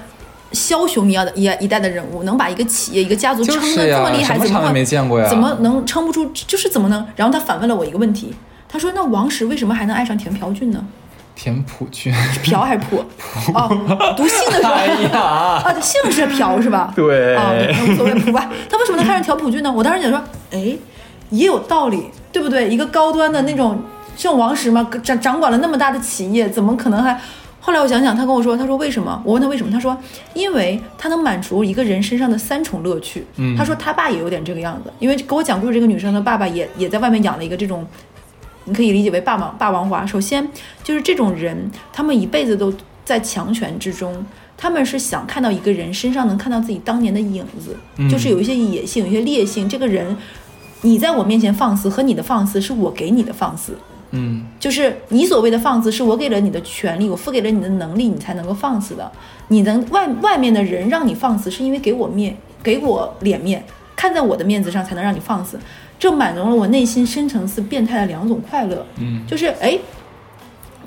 [0.53, 5.27] 枭雄一样的一一代的人物，能把一个企业、一个家族撑得这么厉害，怎么没见过呀？
[5.27, 6.31] 怎么能撑不住？
[6.33, 7.05] 就是怎么能？
[7.15, 8.33] 然后他反问了我一个问题，
[8.69, 10.85] 他说：“那王石为什么还能爱上田朴珺呢？”
[11.35, 12.13] 田朴珺，
[12.43, 13.03] 朴还是朴？
[13.55, 14.73] 哦，读姓的时候
[15.19, 16.93] 啊，姓是朴是吧？
[16.95, 17.51] 对，啊，
[17.87, 18.47] 无所谓朴吧。
[18.69, 19.71] 他为什么能看上田朴珺呢？
[19.71, 20.77] 我当时想说，哎，
[21.31, 22.69] 也有道理，对不对？
[22.69, 23.81] 一个高端的那种
[24.15, 27.19] 像王石嘛，掌掌管了那么大的企业，怎么可能还？
[27.65, 29.21] 后来我想想，他跟我说，他说为什么？
[29.23, 29.71] 我问他为什么？
[29.71, 29.97] 他说，
[30.33, 33.25] 因为他能满足一个人身上的三重乐趣。
[33.37, 37.87] 嗯，他说他爸也有点这个样子，因为给我讲故事这个女生的爸爸也也在外面养了一个这种，
[38.65, 40.05] 你可以理解为霸王霸王花。
[40.05, 40.45] 首先
[40.83, 42.73] 就是这种人，他们一辈子都
[43.05, 44.25] 在强权之中，
[44.57, 47.77] 他们是想看到一个人身上能看到自己当年的影子，
[48.09, 49.69] 就是有一些野性，有一些烈性。
[49.69, 50.17] 这个人，
[50.81, 53.77] 你在我面前放肆和你的放肆是我给你的放肆。
[54.15, 59.11] 嗯，就是你所谓的放肆，是我给了你的权利，我付给了你的能力，你才能够放肆的。
[59.47, 63.63] 你能外外面的人让你放肆，是因为给我面，给我脸面，
[63.95, 65.59] 看在我的面子上才能让你放肆。
[65.97, 68.85] 这满足了我内心深层次变态的两种快乐。
[68.99, 69.79] 嗯，就是哎，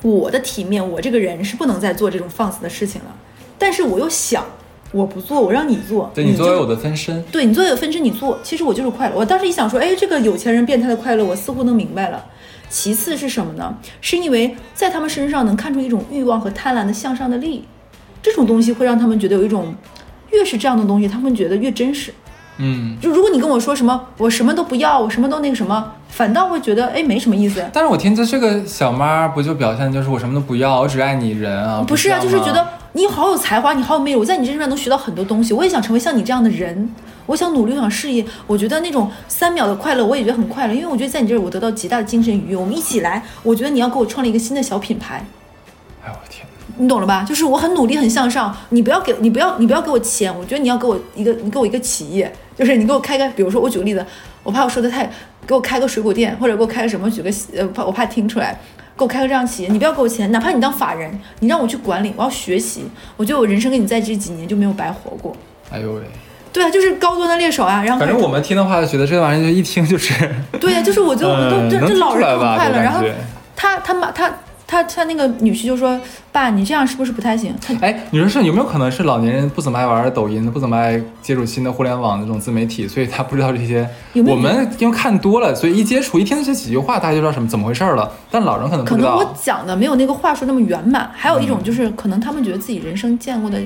[0.02, 3.16] 我的体面，我这个人是不能再做这种放肆的事情了。
[3.58, 4.44] 但是我又想，
[4.92, 9.16] 我不做，我让你做，对你作为我的分身，对你作为我的分身，你做，其实我就是快乐。
[9.16, 12.24] 我当时一想说，哎，这个有钱人变态的快乐，我似乎能明白了。
[12.68, 13.74] 其次是什么呢？
[14.00, 17.64] 是因为在他们身上能看出一种欲望和贪婪的向上的力，
[18.22, 19.74] 这种东西会让他们觉得有一种，
[20.30, 22.12] 越是这样的东西，他们觉得越真实。
[22.58, 27.62] 嗯，就如果你跟我说什么，我什么都不要，我什么都那个什么，反倒会觉得哎没什么意思。
[27.72, 31.84] 但是我听着这个小妈不就表现就是我什么都不要，我只爱你人啊？
[31.86, 36.90] 不是啊，就是觉得你好有才华，你好有魅力，我在你身上能学到很多东西，我也想成为像你这样的人。
[37.26, 38.24] 我想努力，我想事业。
[38.46, 42.56] 我觉得那种三秒的快乐，我也觉得很快乐，因为我觉得在你这儿，我得到极大的精神愉悦。
[42.56, 45.24] 我们一起来，我觉得你要给我创立一个新的小品牌。
[46.04, 46.46] 哎我的天，
[46.78, 47.24] 你懂了吧？
[47.28, 48.56] 就是我很努力，很向上。
[48.70, 54.06] 你不要给你不要你不要给我钱，我觉得你要给我一个，你给我一个企业，就是你给我开个，比如说我举个例子，
[54.44, 55.10] 我怕我说的太，
[55.46, 58.60] 给我开个水果店，或者给我开个什么，举个呃，怕我怕听出来，
[58.96, 62.84] 给我开个这样企业，你不要给我钱，哪怕你当法人，你让我去管理，我要学习。
[63.16, 65.36] 我觉得我人生跟你在这几年就没有白活过。
[65.70, 66.02] 哎呦喂。
[66.56, 67.82] 对啊，就是高端的猎手啊。
[67.84, 70.14] 然后反正我们听的话，觉得这玩意儿就一听就是，
[70.58, 73.04] 对呀、就是我觉得我们都 嗯这这老人听出来吧就很快乐，然后
[73.54, 74.30] 他他妈他
[74.66, 75.98] 他他那个女婿就说
[76.32, 83.88] ：“爸，你这样是不是不太行？”他哎，你说是有没有可能是老年人不怎么爱玩抖音，不怎么爱接触新的互联网那种自媒体，所以他不知道这些。
[84.14, 88.10] 有没有我们因为看多了，所以一接触一听这几句话，大家就知道什么怎么回事了。
[88.30, 89.16] 但老人可能不知道。
[89.16, 91.10] 可能我讲的没有那个话说那么圆满。
[91.14, 93.60] 还有一种就是，可能他们觉得自己人生见过的、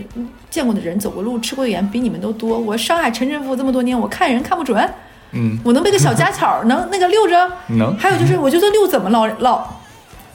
[0.51, 2.59] 见过的人、走过路、吃过的盐比你们都多。
[2.59, 4.87] 我上海沉沉浮浮这么多年，我看人看不准，
[5.33, 7.51] 嗯，我能背个小家 巧，能那个溜着。
[7.69, 7.97] 能。
[7.97, 9.67] 还有就是，我觉得溜怎么老老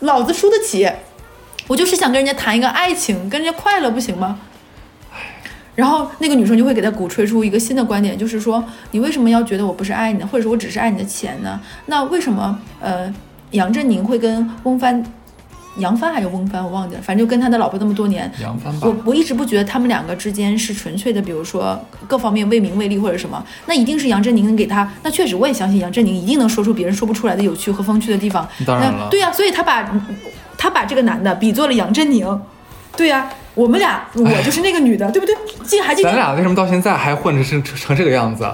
[0.05, 0.89] 老子输得起？
[1.67, 4.39] 我就是想跟人家谈一个爱情，跟人家快乐，不行吗？
[5.73, 11.59] 然后那个女生就会给他鼓吹出一个新的观点，就是说你为什么要觉得我不是爱你的，或者说我只是爱你的钱呢？
[11.87, 13.13] 那为什么呃
[13.51, 15.03] 杨振宁会跟翁帆、
[15.77, 24.89] 杨帆还是翁帆我忘记了，反正就跟他的老婆那么多年，杨帆吧我，我一直不觉得他们两个之间是纯粹的，比如说各方面为名为利或者什么，那一定是杨振宁能给他。
[25.03, 28.47] 那确实，我也相信杨振宁一定能说出别人说不出来的有趣和风趣的地方。
[28.65, 29.89] 当然对呀、所以他把
[30.57, 32.41] 他把这个男的比作了杨振宁。
[32.97, 35.35] 对呀、我们俩我就是那个女的，对不对？
[35.65, 38.49] 记还记得咱俩为什么到现在还混着成成这个样子？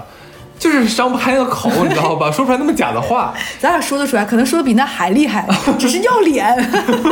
[0.62, 2.32] 就是张不开那个口， 你知道吧？
[2.32, 5.44] 说出来那么假的话，咱俩说得出来，可能说的比那还厉害，
[5.80, 6.56] 只是要脸。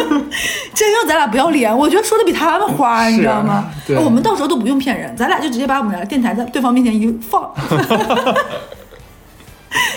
[0.72, 3.66] 真要咱俩不要脸，我觉得说的比他们花，你知道吗？
[3.88, 7.52] 对我们到时候都不用骗人，咱俩就直接把我们俩电台在对方面前一放。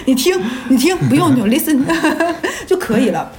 [0.07, 1.85] 你听，你听，不用你就 listen
[2.67, 3.31] 就可以了。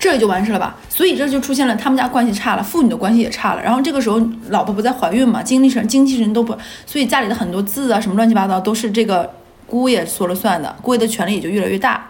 [0.00, 0.74] 这就完事了吧？
[0.88, 3.62] 所以这就出现了他们家关系差了，父女的关系也差了。
[3.62, 9.30] 然后这个时候老婆不在怀孕嘛，精力神经济人都不，所以家里的很多字啊什么乱七八糟都是这个
[9.66, 12.09] 姑爷说了算的，姑爷的权力也就越来越大。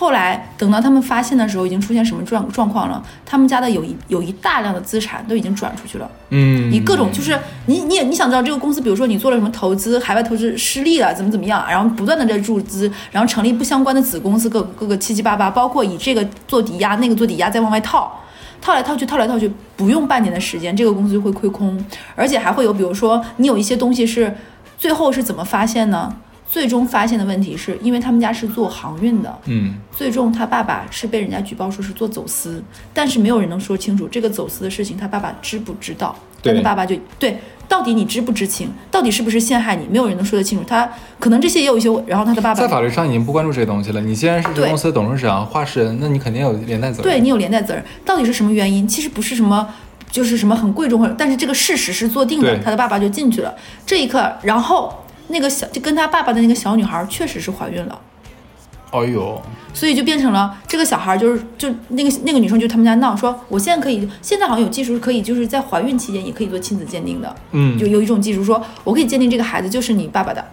[0.00, 3.02] 后来等到他们发现的时候，已经出现什么状状况了？
[3.26, 6.10] 他们家的有一有一大量的资产都已经转出去了。
[6.30, 18.10] 嗯，你各种就是你你也你想知道这个公司，比如说你做了什么投资，海外投资失利了，怎么怎么样，然后不断的在注资，然后成立不相关的子公司，各各个七七八八，包括以这个做抵押，那个做抵押，再往外套。
[18.62, 21.78] 套来套去，套来套去，不用半年的时间，这个公司就会亏空，
[22.16, 24.34] 而且还会有，比如说你有一些东西是
[24.78, 26.10] 最后是怎么发现呢？
[26.50, 32.60] 最终发现的问题是因为他们家是做航运的，嗯，最终他爸爸是被人家举报说是做走私，
[32.92, 36.14] 但是没有人能说清楚这个走私的事情他爸爸知不知道。
[36.42, 38.68] 对但他爸爸就对，到底你知不知情？
[38.90, 39.86] 到底是不是陷害你？
[39.88, 40.64] 没有人能说得清楚。
[40.66, 44.00] 他可能这些也有一些，然后他的爸爸在法律上已经不关注这些东西了。
[44.00, 47.04] 你既然是这个公司的董事长、话事人，那你肯定有连带责任。
[47.04, 48.88] 对你有连带责任，到底是什么原因？
[48.88, 49.68] 其实不是什么。
[50.10, 53.54] 就是什么很贵重或者，但是这个事实是做定的，他的爸爸就进去了。
[53.86, 54.92] 这一刻，然后
[55.30, 58.00] 那个小就跟他爸爸的那个小女孩确实是怀孕了，
[58.90, 59.40] 哎呦，
[59.72, 70.44] 所以就变成了这个小孩就是就那个那个女生就他们家闹说，我现在可以，现在好像有技术是可以就是在怀孕期间也可以做亲子鉴定的，嗯，就有一种技术说我可以鉴定这个孩子就是你爸爸的。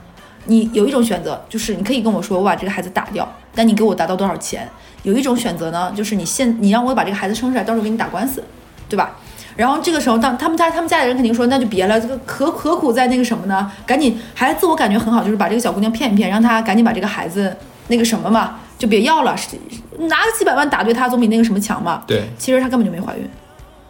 [0.49, 4.65] 你有一种选择就是你可以跟我说我把这个孩子打掉，但你给我达到多少钱？
[5.03, 8.41] 有一种选择呢，就是你现你让我把这个孩子生出来，到时候给你打官司，
[8.87, 9.17] 对吧？
[9.57, 13.69] 然后这个时候，当他们家他们家里人肯定说，那就别了，这个何何苦在那个什么呢？
[13.87, 19.57] 赶紧还自我感觉很好，就是把这个小姑娘骗一骗，让她赶紧把这个孩子那个什么嘛，就别要了，是
[19.97, 22.03] 拿个几百万打对她总比那个什么强嘛。
[22.05, 23.27] 对其实她根本就没怀孕，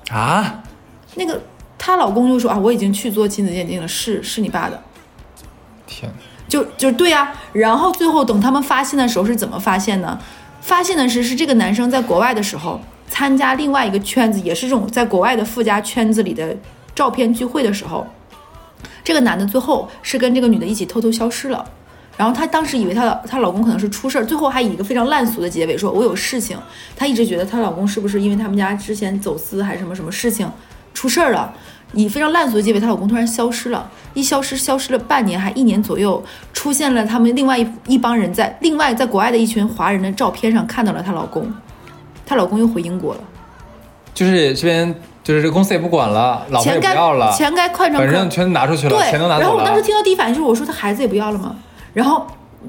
[0.09, 0.63] 啊，
[1.15, 1.41] 那个
[1.77, 4.81] 她老公就说啊，我已经去做亲子鉴定了，是是你爸的，
[5.85, 6.09] 天，
[6.47, 10.17] 就就对呀、然后最后等他们发现的时候是怎么发现呢？
[10.61, 16.55] 发现的是是这个男生在国外的时候参加另外一个圈子，也是这种在国外的富家圈子里的
[16.93, 18.05] 照片聚会的时候，
[19.03, 21.65] 这个男的最后是跟这个女的一起偷偷消失了。
[22.17, 26.57] 然后她当时以为她老她老公可能是出事儿，最后还以一个非常烂俗的结尾说：“我有事情。”
[26.97, 30.49] 她一直觉得她老公是不是因为他们家之前走私还是什么什么事情
[30.95, 31.53] 出事儿了，
[31.93, 41.47] 以非常烂俗的结尾，她老公突然消失了，一消失消失了半年还一年左右，出现了他们另外一一帮人在另外在国外的一群华人的照片上看到了她老公，
[42.27, 43.21] 她老公又回英国了，
[44.13, 49.39] 就是这边就是这公司也不管了，老婆也钱该不要了，钱该快成反正全拿出去了，对，钱都拿走了。
[49.39, 51.55] 然后我当时听到第一反应就是我说他孩子也不要了吗？
[51.93, 52.27] 然后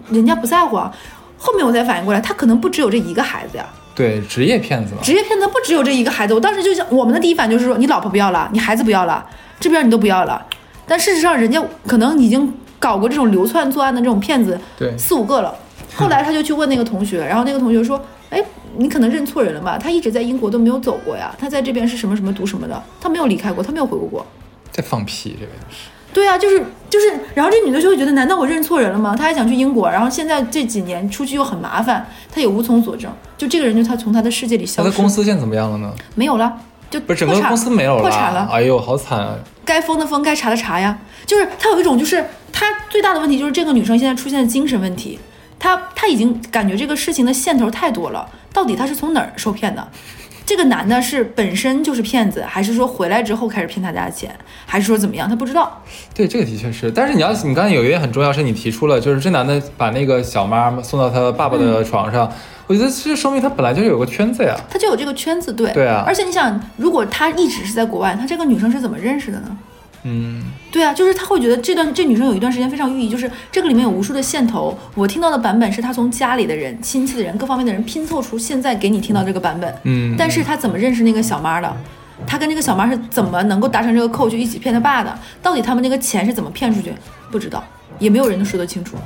[0.09, 0.91] 人家不在乎啊，
[1.37, 3.67] 后面我才反应过来，他可能不只有这一个孩子呀。
[3.95, 5.01] 对，职业骗子嘛。
[5.03, 9.27] 职业骗子不只有这一个孩子，我当时就想，我们的第一反应就是说，你老婆不要了，你孩子不要了，
[9.59, 10.41] 这边你都不要了。
[10.87, 15.53] 但事实上，人家可能已经搞过这种流窜作案的这种骗子对四五个了。
[15.97, 18.41] 后来他就去问那个同学，然后那个同学说：“哎，
[18.77, 19.79] 你可能认错人了吧？
[19.79, 24.27] 他一直在英国都没有走过呀，他在这边是什么什么读什么的，他没有离开过，他没有回过国。”
[24.71, 25.89] 在放屁，这个是。
[26.11, 29.15] 对啊，就是就是，然后这女的就会觉得，难道我认错人了吗？
[29.15, 33.11] 她还想去英国，然后现在这几年出去又很麻烦，她也无从佐证。
[33.37, 35.93] 就这个人，就他从他的世界里消失，他的公司现在怎么样了呢？
[36.15, 36.53] 没有了，
[36.91, 38.49] 就不是整个公司没有了破产了。
[38.51, 39.37] 哎呦，好惨啊！
[39.65, 40.99] 该封的封，该查的查呀。
[41.27, 45.19] 就是她有一种，就是她最大的问题就是这个女生现在出现的精神问题，
[45.59, 49.87] 她她已经感觉这个事情的线头太多了，到底他是从哪儿受骗的？
[50.47, 55.29] 这个男的是本身就是骗子，还是说回来之后开始骗他家的钱，还是说怎么样？
[55.29, 55.83] 他不知道。
[56.15, 56.91] 对，这个的确是。
[56.91, 62.33] 但是你要，你刚才有一点很重要，是你提出了，就是这男的把那个小妈送到他爸爸的床上，
[62.67, 64.57] 我觉得这说明他本来就是有个圈子呀。
[64.71, 69.59] 他就有这个圈子，对对啊而且你想，如果他一直是在国外，他这个女生是怎么认识的呢？
[70.05, 74.77] 嗯，对啊，就是他会觉得这段这女生有一段时间非常寓意，就是这个里面有无数的线头。
[74.95, 79.75] 我听到的版本是他从家里的人、亲戚的人、各方面的人拼凑出现在给你听到这个版本。
[79.85, 81.77] 嗯但是他怎么认识那个小妈的？
[82.27, 85.19] 他跟这个小妈是怎么能够达成这个扣，就一起骗他爸的？
[85.41, 86.93] 到底他们那个钱是怎么骗出去？
[87.31, 87.65] 不知道，
[87.99, 88.97] 也没有人能说得清楚。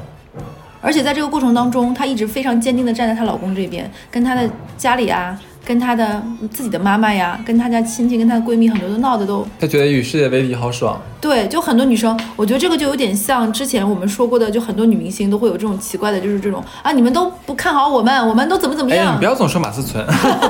[0.81, 11.01] 而且在这个过程当中，她一直非常坚定地站在她老公这边，跟她的家里啊，跟她的自己的妈妈呀，跟她家亲戚、跟她的闺蜜很多都闹得都她觉得与世界为敌好爽。
[11.21, 20.05] 对，就很多女生，我觉得这个就有点像之前我们说过的，就很多女明星都会有这种奇怪的，就是这种啊，你们都不看好我们，我们都怎么怎么样你不，要总说马思纯。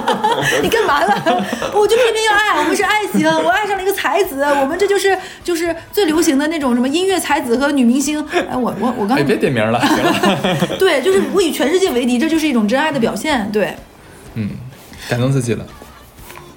[0.62, 1.14] 你干嘛呢？
[1.74, 8.26] 我就偏偏要爱，我们是爱情，我爱上了一个才子，我们这就是就是最流行的那种什么音乐才子和女明星。
[8.32, 10.56] 哎，我我我刚哎，才别点名了，行了。
[10.80, 13.46] 对，就是我与全世界为敌，这就是一种真爱的表现。
[13.52, 13.76] 对，
[14.36, 14.48] 嗯，
[15.08, 15.64] 感动自己了。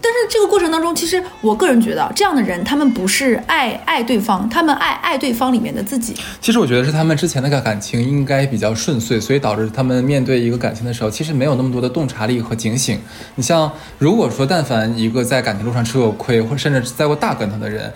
[0.07, 6.15] 但是这个过程当中，其实我个人觉得，这样的人他们不是爱爱对方，他们爱爱对方里面的自己。
[6.39, 12.99] 其实我觉得是他们之前那个感情应该比较顺遂，所以导致他们面对一个感情的时候，其实没有那么多的洞察力和警醒。
[13.33, 17.91] 你像，如果说但凡一个在感情路上吃过亏，或者甚至栽过大跟头的人，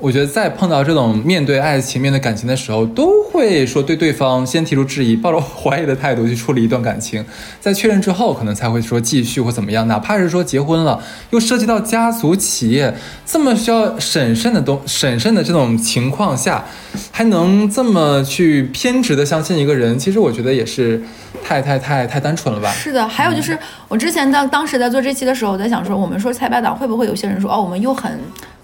[0.00, 7.24] 我觉得在碰到这种面对爱情、面对感情的时候，都会说对对方先提出质疑，抱着怀疑的态度去处理一段感情，
[7.60, 9.88] 在确认之后，可能才会说继续或怎么样。
[9.88, 12.94] 哪怕是说结婚了，又涉及到家族企业
[13.26, 16.64] 这么需要审慎的东 审慎的这种情况下，
[17.10, 21.02] 还能这么去偏执的相信一个人，其实我觉得也是
[21.42, 22.70] 太太太太单纯了吧。
[22.70, 23.58] 是的，还有就是
[23.88, 28.16] 我之前当当时在做这期的时候，我在想说，我们说菜百党会不会有些人说哦，我们又很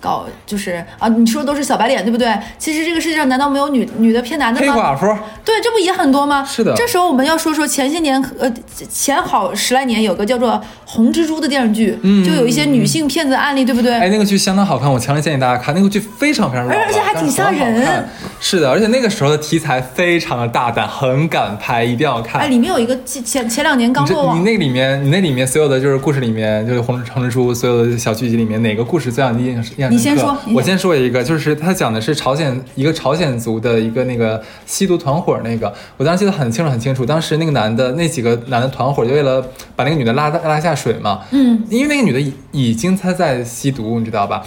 [0.05, 2.29] 搞，就是啊，你说都是小白脸，对不对？
[2.59, 4.75] 其实这个世界上难道没有女女的骗男的吗？
[4.75, 5.07] 黑寡妇，
[5.43, 6.45] 对，这不也很多吗？
[6.45, 8.53] 是的这时候我们要说说前些年，呃，
[8.91, 10.53] 前好十来年有个叫做
[10.85, 13.95] 《红蜘蛛》的电视剧，嗯就有一些女性骗子案例，对不对？
[13.95, 15.75] 哎，那个剧相当好看，我强烈建议大家看。
[15.75, 18.05] 那个剧非常非常老了，而且还挺吓人
[18.41, 22.43] 是的，而且那个时候的题材非常的大胆，很敢拍，一定要看。
[22.43, 30.05] 哎，里面有一个前前前两年刚你这落网你，那里面，你那里面所有的就是故事里面，就是红红蜘蛛所有的小剧集里面，哪个故事最让你印象印象你？
[30.05, 37.07] 先说我先说一个，就是他讲的是朝鲜一个朝鲜族的一个那个吸毒团伙那个，我当时记得很清楚很清楚。
[37.07, 39.41] 当时那个男的那几个男的团伙就为了
[39.75, 44.43] 把那个女的拉拉下水嘛，嗯，因为那个女的已已经她在吸毒，你知道吧？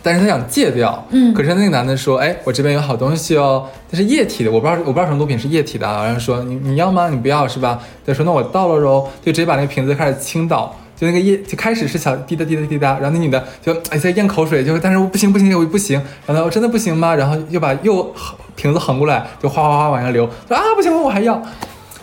[0.00, 7.08] 但是她想戒掉，嗯可是那个男的说，哎，我这边有好东西哦，它是液体的，我不知道我不知道什么毒品是液体的啊，然后说你你要吗？
[7.08, 7.80] 你不要是吧？
[8.06, 10.74] 他说那我倒了喽，就直接把那个瓶子开始倾倒。
[11.00, 17.14] 就那个液，就开始是小滴答滴答滴答，然后那女的就哎在咽口水，就但是我不行不行，我不行，然后我真的不行吗？
[17.14, 18.12] 然后又把又
[18.56, 21.40] 瓶子横过来，就哗哗哗往下流，说啊不行我还要。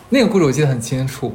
[0.09, 1.33] 那个故事我记得很清楚，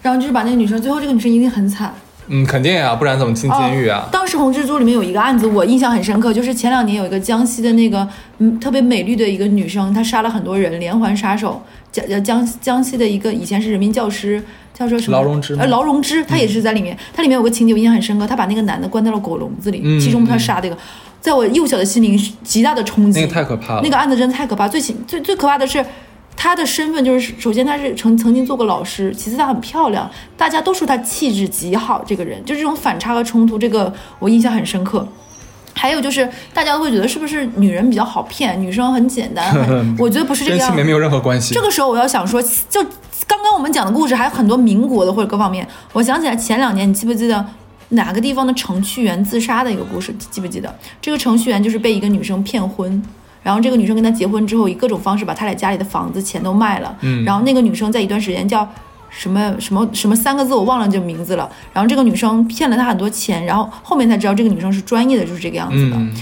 [0.00, 1.92] 然后就是把那个女生，最后这个女生一定很惨。
[2.28, 4.08] 嗯，肯定呀、不然怎么进监狱啊哦？
[4.12, 11.60] 当时《红蜘蛛》里面有一个案子，我印象很深刻，就是前两年有一个江西的那个嗯特别美丽的一个女生，她杀了很多人，连环杀手。
[11.92, 15.16] 江呃江江西的一个以前是人民教师，叫做什么？
[15.16, 16.96] 劳荣枝吗呃，劳荣枝，她也是在里面。
[17.12, 20.78] 她里面有个情节我印象很深刻，她把那个男的关在了狗笼子里，嗯其中她杀的一个，
[21.20, 23.20] 在我幼小的心灵是极大的冲击。
[23.20, 23.82] 那个太可怕了。
[23.82, 24.66] 那个案子真的太可怕。
[24.66, 25.84] 最起最最可怕的是，
[26.34, 32.02] 她的身份就是，首先她是曾曾经做过老师，其次她很漂亮，大家都说她气质极好。
[32.06, 35.06] 这个人就这种反差和冲突，这个我印象很深刻。
[35.82, 39.52] 还有就是，大家都会觉得是不是女人比较好骗，女生很简单，
[39.98, 40.66] 我觉得不是这个样子。
[40.66, 41.52] 跟性别没有任何关系。
[41.52, 42.80] 这个时候我要想说，就
[43.26, 47.44] 刚刚我们讲的故事还有很多民国的或者各方面，我想起来前两年你记不记得
[47.88, 50.14] 哪个地方的程序员自杀的一个故事？
[50.30, 50.72] 记不记得？
[51.00, 53.02] 这个程序员就是被一个女生骗婚。
[53.42, 56.96] 然后这个女生跟他结婚之后，以各种方式把他俩家里的房子钱都卖了。
[57.00, 58.64] 嗯然后那个女生在一段时间叫
[59.12, 61.48] 什么什么什么三个字，我忘了这个名字了。
[61.72, 65.96] 然后这个女生骗了他很多钱，然后后面才知道这个女生是专业的，就是这个样子的。
[65.96, 66.12] 嗯，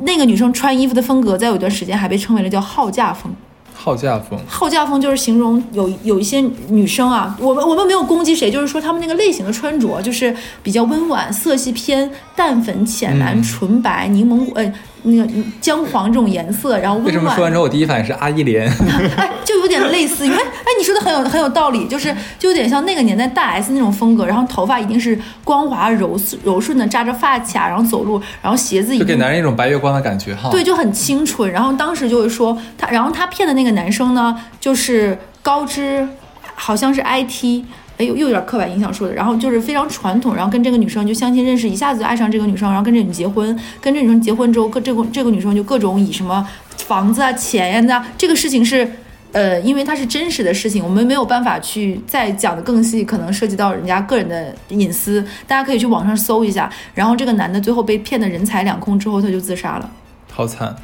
[0.00, 3.32] 那个女生穿衣服的风格，在有一段时间还被称为了叫好嫁风。
[3.74, 4.38] 好嫁风。
[4.46, 14.72] 好嫁风就是形容有有一些女生啊，我们我们没有攻击谁，就是说她们那个类型的穿着就是比较温婉，色系偏淡粉、浅蓝、嗯纯白、柠檬呃
[15.06, 18.68] 那个姜黄这种颜色，然后为什么说完之后我第一反应是阿依莲？
[19.16, 30.50] 哎，就有点类似，因为哎，你说的很有很有道理，就是就有点像那个年代大 S 那种风格，然后头发一定是光滑柔柔顺的，扎着发卡，然后走路，然后鞋子就给男人一种白月光的感觉哈。
[30.50, 31.50] 对，就很清纯。
[31.50, 36.06] 然后当时就是说他，然后他骗的那个男生呢，就是高知，
[36.54, 37.64] 好像是 IT。
[37.98, 48.86] 哎呦，又有点刻板印象说的，然后就是非常传统，然后跟这个女生就相亲认识，一下子就爱上这个女生，然后跟这女结婚，跟这女生结婚之后，各这个这个女生就各种以什么房子啊、钱呀、那这个事情是，
[49.32, 56.70] 呃，因为它是真实的事情，我们没有办法去再讲的更细，可能涉及到人家个人的隐私，大家可以去网上搜一下。
[56.94, 59.90] 然后这个男的最后被骗得人财两空之后，他就自杀了。
[60.30, 60.76] 好惨。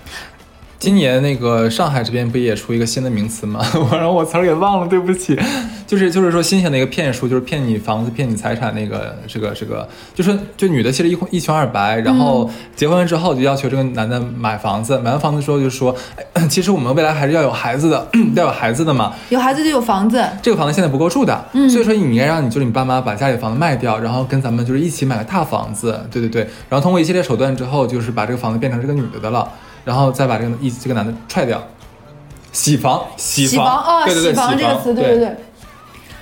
[0.83, 3.65] 今年那个上海这边不也出一个新的名词吗？
[3.79, 5.39] 我然后我词儿给忘了，对不起。
[5.87, 15.95] 就是就是说新型的一个骗术，就是骗你房子、骗你财产那个这个这个，就是就女的其实一一穷二白，然后结婚了之后就要求这个男的买房子，买完房子之后就说，
[16.33, 19.15] 哎， 其实我们未来还是要有孩子的， 要有孩子的嘛。
[19.29, 29.47] 有孩子就有房子，这个房子现在不够住的，嗯所以说你应该让你就是你爸妈把家里房子卖掉，然后跟咱们就是一起买个大房子，对对对，然后通过一系列手段之后，就是把这个房子变成这个女的的了，
[29.85, 31.63] 然后再把这个一这个男的踹掉，
[32.53, 34.57] 洗房洗洗房啊，对对对，洗房。
[34.57, 35.17] 这个词，对对。
[35.17, 35.37] 对对。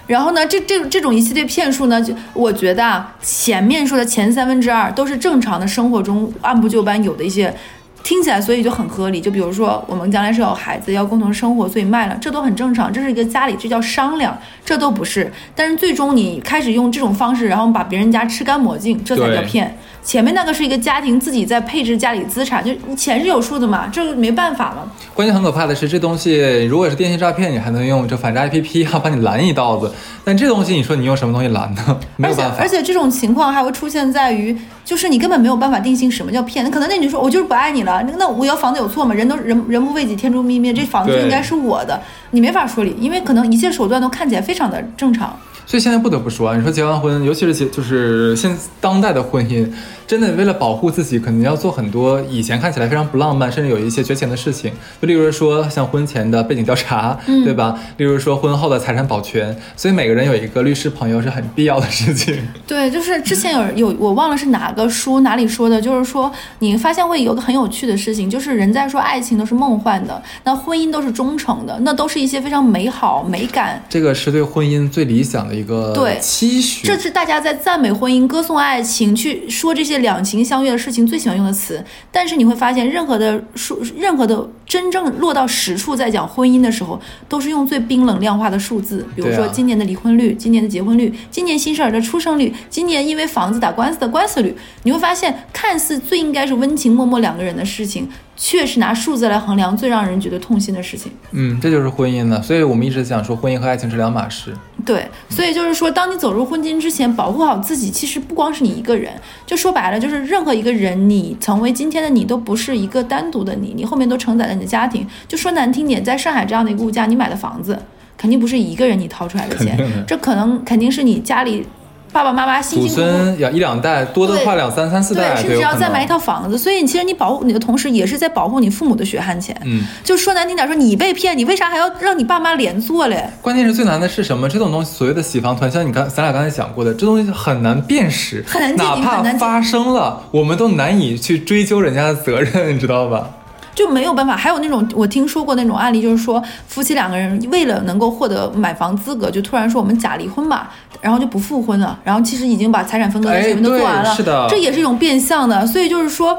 [0.06, 7.54] 然后呢，这这这种一系列骗术呢，就我觉得啊，前面说的前三分之二都是正常的生活中按部就班有的一些，
[8.02, 9.20] 听起来所以就很合理。
[9.20, 15.32] 就比如说我们将来是有孩子要共同生活，所以卖了，这都很正常，这是一个家里这叫商量，这都不是。
[15.54, 19.76] 但是最终你开始用这种方式，然后把别人家吃干抹净，这才叫骗。
[20.02, 24.90] 前面那个是一个家庭自己在配置家里资产，就你钱是有数的嘛，这个没办法嘛。
[25.14, 29.92] 关键很可怕的是，这东西如果是电信诈骗，你还能用这反诈 APP 啊把你拦一道子，
[30.24, 32.00] 但这东西你说你用什么东西拦呢？
[32.16, 32.80] 没有办法而且而。
[32.80, 36.64] 且这种情况还会出现在于，就是你根本没有办法定性什么叫骗。
[36.64, 39.14] 那可能那女说，我就是不爱你了，那那我要房子有错吗？
[39.14, 45.36] 人都人人不为己，天诛灭灭，这房子就应该是我的，你没法说理，因为可能一切手段都看起来非常的正常。
[45.66, 49.68] 所以现在不得不说啊，你说结完婚，尤其是结就是现当代的婚姻，
[50.10, 54.72] 真的为了保护自己，可能要做很多以前看起来非常不浪漫，甚至有一些绝情的事情。
[55.00, 57.78] 就例如说像婚前的背景调查，嗯对吧？
[57.96, 62.36] 例如说婚后的财产保全，所以每个人有一个律师朋友是很必要的事情。
[62.66, 76.84] 对，就是之前有有我忘了是哪个书哪里说的，就是说你发现会有个很有趣的事情，就是人在说爱情都是梦幻的，那婚姻都是忠诚的，那都是一些非常美好美感这个是对婚姻最理想的一个对期许。
[76.84, 81.82] 这是大家在赞美婚姻、歌颂爱情、去说这些两情相悦的事情最喜欢用的词。
[82.10, 94.56] 但是你会发现，任何的数、任何的真正落到实处，在讲婚姻的时候，都是用最冰冷量化的数字，比如说今年的离婚率、今年的结婚率、今年新生儿的出生率、今年因为房子打官司的官司率。
[94.82, 101.12] 你会发现，看似最应该是温情脉脉两个人的事情，却是拿数字来衡量最让人觉得痛心的事情。
[101.32, 102.40] 嗯，这就是婚姻了。
[102.40, 104.56] 所以我们一直想说，婚姻和爱情是两码事。
[104.86, 109.12] 对，所以就是说，当你走入婚姻之前，保护好自己，其实不光是你一个人，
[109.46, 115.06] 就说白了，就是任何一个人，你成为今天的你，都不是一个单独的你，你后面都承载了你的家庭。
[115.28, 117.78] 就说难听点，在上海这样的一个物价，你买的房子，
[118.16, 121.64] 肯定不是一个人你掏出来的钱这可能肯定是你家里
[122.12, 123.16] 爸爸妈妈辛祖辛苦苦。
[123.16, 126.10] 孙要一两代，多的话两三三四代甚至要再买一。
[126.10, 129.56] 套房子，所以你其实你保护你的同时，也是在保护你父母的血汗钱。
[129.64, 133.30] 嗯，就说难听点，说你被骗，你为啥还要让你爸妈连坐嘞？
[133.40, 134.48] 关键是最难的是什么？
[134.48, 143.30] 这种东西，所谓的洗房团，像你刚咱俩刚才讲过的，这东西很难辨识，很难哪怕发生了，我们都难以去追究人家的责任，你知道吧？
[143.74, 144.36] 就没有办法。
[144.36, 155.66] 还有那种我听说过那种案例，就是说夫妻两个人为了能够获得买房资格，就突然说我们假离婚吧，然后就不复婚了，然后其实已经把财产分割的哎手续都做完了，是的这也是一种变相的。
[155.66, 156.38] 所以就是说。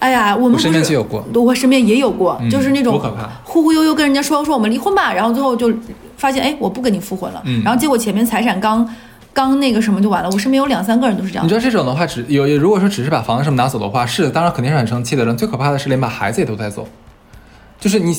[0.00, 2.98] 哎呀，我们不是我身边也有过，就是那种
[3.44, 5.70] 忽忽悠悠跟人家说说我们离婚吧，然后最后就
[6.16, 8.88] 发现哎我不跟你复婚了，然后结果前面财产刚
[9.32, 10.30] 刚那个什么就完了。
[10.30, 15.36] 我身边有两三个人都是这样你知道这种的话，只有如果说只是把房子什么拿走的话，是当然肯定是很生气的人。
[15.36, 16.88] 最可怕的是连把孩子也都带走，
[17.78, 18.16] 就是你。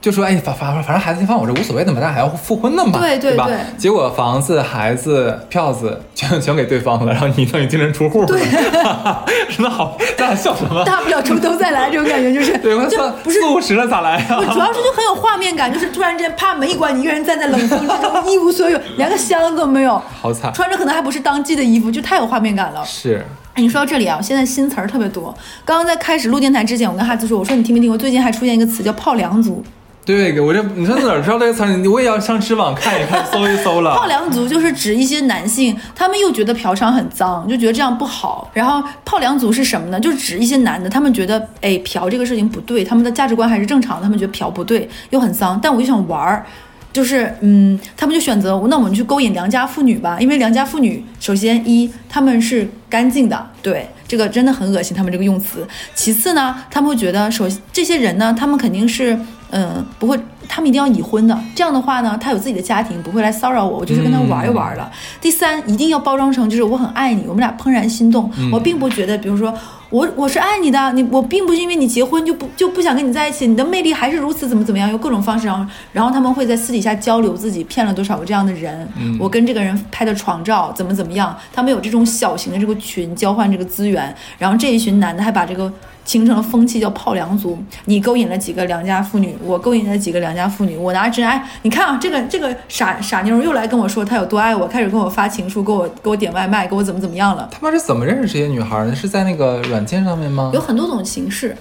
[0.00, 3.58] 就说哎，反反反正孩子先放我这无所谓的嘛，大家还要复婚的嘛，吧对对对？
[3.76, 8.40] 结果房子、孩子、票子全全给对方了，然后你等于净身出户了，对
[9.50, 10.84] 真的好，咱俩笑什么？
[10.84, 22.84] 大不了从头再来，这种感觉就是对，我就算不是四五十了咋来呀、不，主要是就很有画面感，就是突然之间啪门一关，你一个人站在冷风之中，一无所有，连个箱子都没有，好惨，穿着可能还不是当季的衣服，就太有画面感了。
[22.84, 25.34] 是哎你说到这里啊，现在新词儿特别多。
[25.64, 27.98] 刚刚在开始录电台之前，我跟哈子说，我说你听没听过？
[27.98, 29.64] 最近还出现一个词叫“泡凉族
[30.08, 31.90] 对，我这你说哪儿知道这个词儿？
[31.90, 33.94] 我也要上知网看一看， 搜一搜了。
[33.94, 38.50] 泡凉族就是指一些男性，他们又觉得嫖娼很脏，就觉得这样不好。
[38.54, 40.00] 然后泡凉族是什么呢？
[40.00, 46.46] 就是指一些男的，他们觉得哎嫖这个事情不对，他们的价值观还是正常的，他们觉得嫖不对，又很脏，但我就想玩儿。
[46.90, 55.68] 就是，嗯，他们就选择，那我们去勾引良家妇女吧，因为良家妇女，首先一，他们是干净的，对，这个真的很恶心，他们这个用词。
[55.94, 59.16] 其次呢，他们会觉得，首这些人呢，他们肯定是，
[59.50, 60.18] 嗯，不会，
[60.48, 64.90] 他们一定要已婚的，这样的话呢，他有自己的家庭，不会来骚扰我，我就是跟他玩一玩了。
[65.20, 69.52] 第三，一定要包装成就是我很爱你，我们俩怦然心动，我并不觉得，比如说。
[69.90, 78.86] 我我是爱你的，你我并不是因为你结婚就不就不想跟你在一起，你的魅力还是如此，怎么怎么样，用各种方式，然后然后他们会在私底下交流自己骗了多少个这样的人，
[79.18, 85.72] 我跟这个人拍的床照怎么怎么样，他们有这种小型的这个群交换这个资源，然后这一群男的还把这个
[86.08, 97.46] 形成了风气，叫泡良族，你勾引了几个良家妇女，我勾引了几个良家妇女，我拿真爱，你看啊，这个这个傻傻妞又来跟我说她有多爱我，开始跟我发情书，给我给我点外卖，给我怎么怎么样了。
[97.52, 98.94] 他们是怎么认识这些女孩的？
[98.94, 100.50] 是在那个软件上面吗？
[100.54, 101.54] 有很多种形式，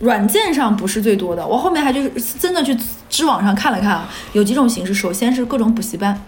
[0.00, 2.76] 软件上不是最多的，我后面还就是真的去
[3.08, 4.92] 知网上看了看啊，有几种形式。
[4.92, 6.20] 首先是各种补习班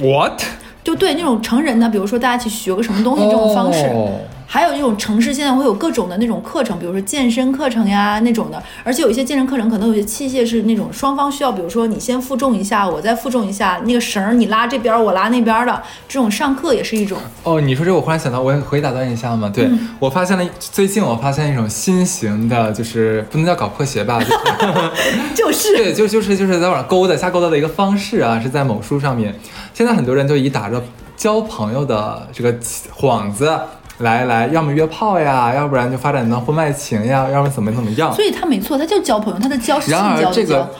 [0.00, 0.40] ，What？
[0.84, 3.86] 就对那种成人的，比如说大家一起学个什么东西这种方式。
[3.86, 17.18] 哦还有这种城市现在会有各种的那种课程，比如说健身课程呀那种的，而且有一些健身课程可能有些器械是那种双方需要，比如说你先负重一下，我再负重一下，那个绳儿你拉这边儿，我拉那边儿的，这种上课也是一种。
[17.42, 19.50] 哦，你说这我忽然想到，我可以打断一下吗？
[19.52, 29.34] 对、嗯我发现了，最近我发现一种新型的，就是不能叫搞破鞋吧，就是 就是 对，就就是就是在网上勾搭瞎勾搭的一个方式啊，是在某书上面。
[29.72, 30.82] 现在很多人就以打着
[31.16, 32.52] 交朋友的这个
[32.98, 33.58] 幌子
[33.98, 38.12] 来来，要么约炮呀，要不然就发展到婚外情呀，要么怎么怎么样。
[38.12, 40.70] 所以他没错，他就交朋友，他的交是性然而交的交。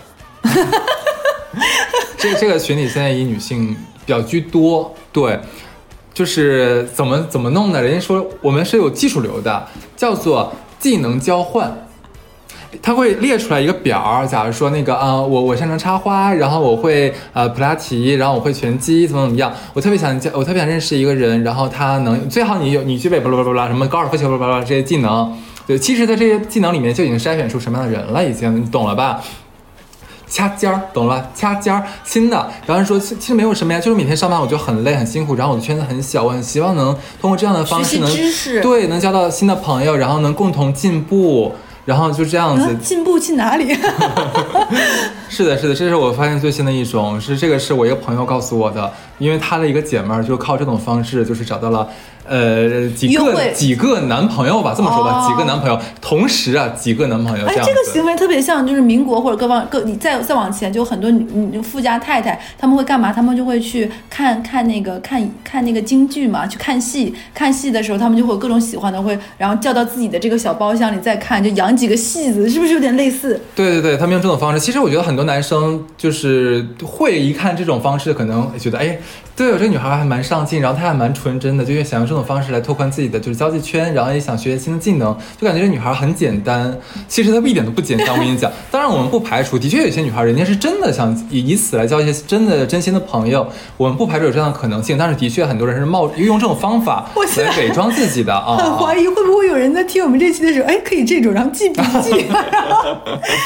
[2.18, 5.38] 这个这这个群体现在以女性比较居多，对，
[6.12, 7.80] 就是怎么怎么弄呢？
[7.80, 11.83] 人家说我们是有技术流的，叫做技能交换。
[12.82, 19.52] 他会列出来一个表儿，假如说那个啊、我我擅长插花，然后我会呃普拉提，然后我会拳击，怎么怎么样。
[19.72, 25.36] 我特别想交，我特别想认识一个人，然后他能最好你有你具备巴拉巴拉什么高尔夫球巴拉巴拉这些技能。
[25.66, 29.22] 对，其实，在这些技能里面就已经筛选出什么样的人了，已经你懂了吧？
[30.28, 31.30] 掐尖儿，懂了？
[31.34, 32.50] 掐尖儿，新的。
[32.66, 38.10] 然后说，其其实没有什么呀，就是每天上班我就很累很辛苦，然后我的圈子很小，我很希望能通过这样的方式能
[38.60, 41.54] 对，能交到新的朋友，然后能共同进步，
[41.84, 43.74] 然后就这样子嗯，进步去哪里？
[45.28, 51.88] 是的，是的，这是我发现最新的一种，是这个是我一个朋友告诉我的，因为他的一个姐妹儿就靠这种方式，就是找到了，
[52.26, 57.70] 呃，几个几个男朋友吧，这么说吧，哦几个男朋友，同时啊，几个男朋友哎这，样子。
[57.70, 63.12] 这个行为特别像，就是民国或者各方各，你再再往前，就很多富家太太，他们会干嘛？
[63.12, 67.14] 他们就会去看看那个看看那个京剧嘛，去看戏。
[67.34, 73.40] 看戏的时候，他们就会有各种喜欢的，会然后叫到自己的这个小包厢里再看，就养几个戏子，是不是有点类似？
[73.54, 78.98] 对对对，他们用这种方式，其实我觉得很多男生就是会一看这种方式，可能觉得哎，
[79.36, 86.72] 对我这个女孩还蛮上进，然后她还蛮纯真的，就想用这种方式来拓宽自己的就是交际圈，然后也想学新的技能，就感觉这女孩很简单。
[87.08, 88.48] 其实她一点都不简单，我跟你讲。
[88.70, 93.44] 当然我们不排除，的确有些女孩人家是真的想以以此来交一些真的真心的朋友，
[93.76, 94.96] 我们不排除有这样的可能性。
[94.96, 98.56] 但是的确很多人是冒用这种方法来伪装自己的啊。
[98.56, 102.84] 很怀疑会不会有人在听我们这期的时候，哎，可以这种，然后记笔记，然后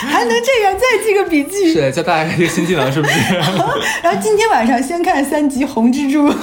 [0.07, 1.73] 还能这样再记个笔记。
[1.73, 3.35] 是教大家一个新技能，是不是？
[4.03, 6.29] 然后今天晚上先看三集《红蜘蛛》，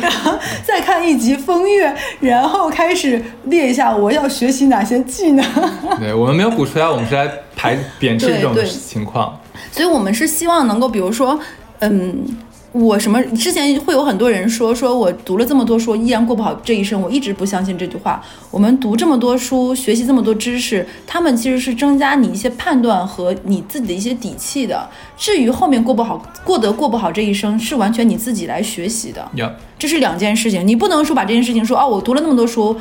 [0.00, 1.88] 然后再看一集《风月》，
[2.20, 5.44] 然后开始列一下我要学习哪些技能。
[5.98, 9.38] 对我们没有鼓吹啊，我们是来排贬斥这种情况。
[9.70, 11.38] 所以我们是希望能够，比如说，
[11.80, 12.24] 嗯。
[12.74, 17.00] 我什么之前会有很多人说，说我读了这么多书，依然过不好这一生。
[17.00, 18.20] 我一直不相信这句话。
[18.50, 24.88] 我们读这么多书，学习这么多知识，他们其实是增加你一些判断和你自己的一些底气的。
[25.16, 29.24] 至于后面过不好，过得过不好这一生，是完全你自己来学习的。
[29.36, 32.76] 呀、这是两件事情，你不能说把这件事情说哦，我读了那么多书，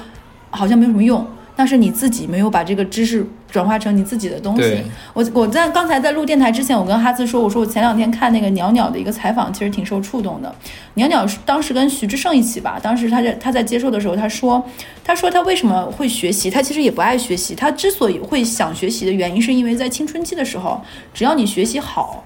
[0.50, 1.24] 好像没有什么用，
[1.56, 4.84] 但是你自己没有把这个知识转化成你自己的东西。
[5.14, 10.54] 我我在刚才在录电台之前，我跟哈兹说，我说我前两天看那个袅袅的一个采访，其实挺受触动的。
[10.96, 14.64] 袅袅是当时跟徐志胜一起吧，当时他在他在接受的时候，他说，
[15.04, 20.82] 他说他为什么会学习，他其实也不爱学习，他之所以会想学习的原因，是因为在青春期的时候，
[21.14, 22.24] 只要你学习好。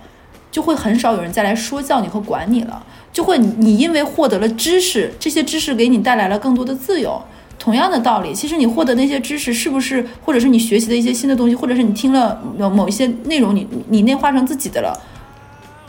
[0.50, 7.22] 就会很少有人再来说教你和管你了，就会你因为获得了知识，这些知识给你带来了更多的自由。
[7.68, 14.98] 同样的道理，其实你获得那些知识，是不是或者是你学习的一些新的东西，或者是你听了某某一些内容，你你内化成自己的了，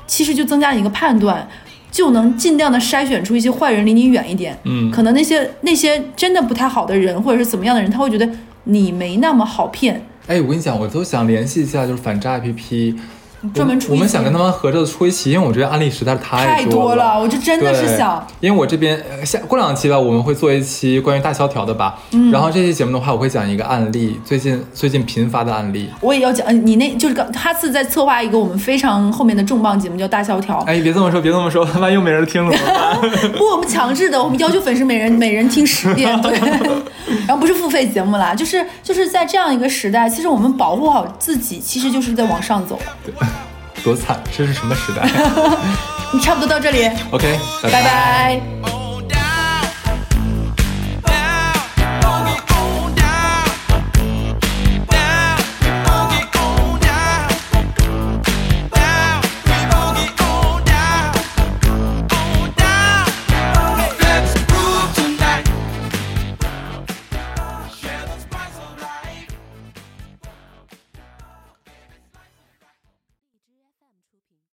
[0.05, 1.49] 其实就增加了一个判断，
[1.93, 4.59] 就能尽量的筛选出一些坏人离你远一点。
[4.65, 8.29] 嗯可能那些那些真的不太好的人，或者是怎么样的人，他会觉得
[8.65, 10.05] 你没那么好骗。
[10.27, 12.97] 哎，我跟你讲，我都想联系一下，就是反诈 APP，
[13.55, 21.99] 专门出我们想跟他们合着出一期，因为我觉得案例实在是太多多了，我就真的是想，因为我这边呃下过两期吧，我们会做一期关于大萧条的吧。
[22.13, 25.89] 嗯然后这期节目的话，我会讲一个案例，最近最近频发的案例。
[26.01, 30.59] 我也要讲，呃你那就是刚哈次在策划一个我们非常后面的重磅节目，叫大萧条。
[30.67, 33.11] 哎，别这么说，别这么说， 万一又没人听了怎么办？
[33.39, 36.39] 不，我们强制的，我们要求粉丝每人每人听十遍，对。
[37.27, 42.79] 然后不是付费节目啦，就是就是在这样一个时代，其实我们保护好自己，其实就是在往上走。
[43.83, 45.09] 多惨，这是什么时代？
[46.13, 48.78] 你差不多到这里，？OK，拜拜